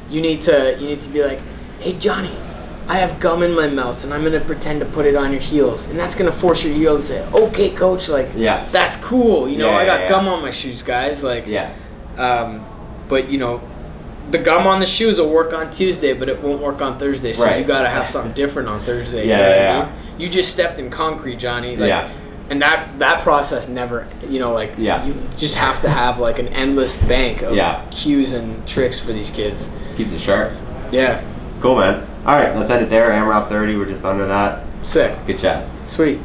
You 0.10 0.22
need 0.22 0.42
to 0.44 0.78
you 0.80 0.88
need 0.88 1.02
to 1.02 1.10
be 1.10 1.24
like, 1.24 1.40
"Hey 1.80 1.94
Johnny, 1.94 2.32
I 2.90 2.96
have 3.00 3.20
gum 3.20 3.44
in 3.44 3.54
my 3.54 3.68
mouth 3.68 4.04
and 4.04 4.14
I'm 4.14 4.24
gonna 4.24 4.40
pretend 4.40 4.80
to 4.80 4.86
put 4.86 5.06
it 5.06 5.16
on 5.16 5.32
your 5.32 5.42
heels, 5.42 5.86
and 5.86 6.00
that's 6.00 6.16
gonna 6.16 6.32
force 6.32 6.64
your 6.64 6.74
heel 6.74 6.96
to 6.98 7.02
say, 7.04 7.26
"Okay, 7.34 7.70
coach, 7.72 8.08
like 8.10 8.30
Yeah. 8.36 8.64
that's 8.72 8.96
cool." 8.98 9.48
You 9.50 9.58
know, 9.58 9.70
Yeah, 9.72 9.78
I 9.78 9.86
got 9.86 10.00
yeah, 10.00 10.04
yeah. 10.06 10.10
gum 10.10 10.28
on 10.30 10.42
my 10.42 10.52
shoes, 10.52 10.82
guys. 10.82 11.22
Like, 11.24 11.46
Yeah. 11.48 11.70
um, 12.18 12.62
but 13.10 13.30
you 13.30 13.38
know, 13.40 13.60
the 14.32 14.38
gum 14.38 14.68
on 14.68 14.80
the 14.80 14.86
shoes 14.86 15.20
will 15.20 15.30
work 15.30 15.54
on 15.54 15.72
Tuesday, 15.72 16.14
but 16.14 16.30
it 16.30 16.42
won't 16.42 16.62
work 16.62 16.82
on 16.82 16.98
Thursday. 16.98 17.34
So 17.34 17.44
Right. 17.46 17.60
you 17.60 17.66
gotta 17.66 17.90
have 17.90 18.10
something 18.16 18.32
different 18.34 18.70
on 18.70 18.80
Thursday. 18.82 19.24
you 19.24 19.30
Yeah, 19.30 19.38
know 19.38 19.50
yeah, 19.50 19.54
I 19.56 19.58
yeah. 19.58 19.80
mean? 19.80 19.90
You 20.18 20.30
just 20.30 20.52
stepped 20.52 20.80
in 20.80 20.90
concrete, 20.90 21.40
Johnny. 21.40 21.76
Like, 21.76 21.90
Yeah. 21.90 22.08
And 22.50 22.62
that 22.62 22.88
that 23.00 23.22
process 23.24 23.68
never, 23.68 24.06
you 24.30 24.40
know, 24.40 24.54
like 24.54 24.72
Yeah. 24.78 25.06
you 25.06 25.14
just 25.38 25.56
have 25.56 25.82
to 25.82 25.90
have 25.90 26.18
like 26.20 26.40
an 26.40 26.48
endless 26.48 26.96
bank 26.96 27.42
of 27.42 27.54
Yeah. 27.54 27.80
cues 27.92 28.32
and 28.32 28.66
tricks 28.66 28.98
for 28.98 29.12
these 29.12 29.30
kids. 29.30 29.68
Keeps 29.98 30.14
it 30.14 30.22
sharp. 30.22 30.52
Yeah, 30.92 31.20
Cool, 31.62 31.78
man. 31.80 32.08
All 32.26 32.36
right, 32.36 32.56
let's 32.56 32.70
end 32.70 32.84
it 32.84 32.90
there. 32.90 33.10
AMRAP 33.12 33.50
30. 33.50 33.78
We're 33.78 33.86
just 33.86 34.04
under 34.06 34.26
that. 34.28 34.64
sick, 34.84 35.18
Good 35.26 35.40
chat. 35.40 35.68
sweet. 35.86 36.20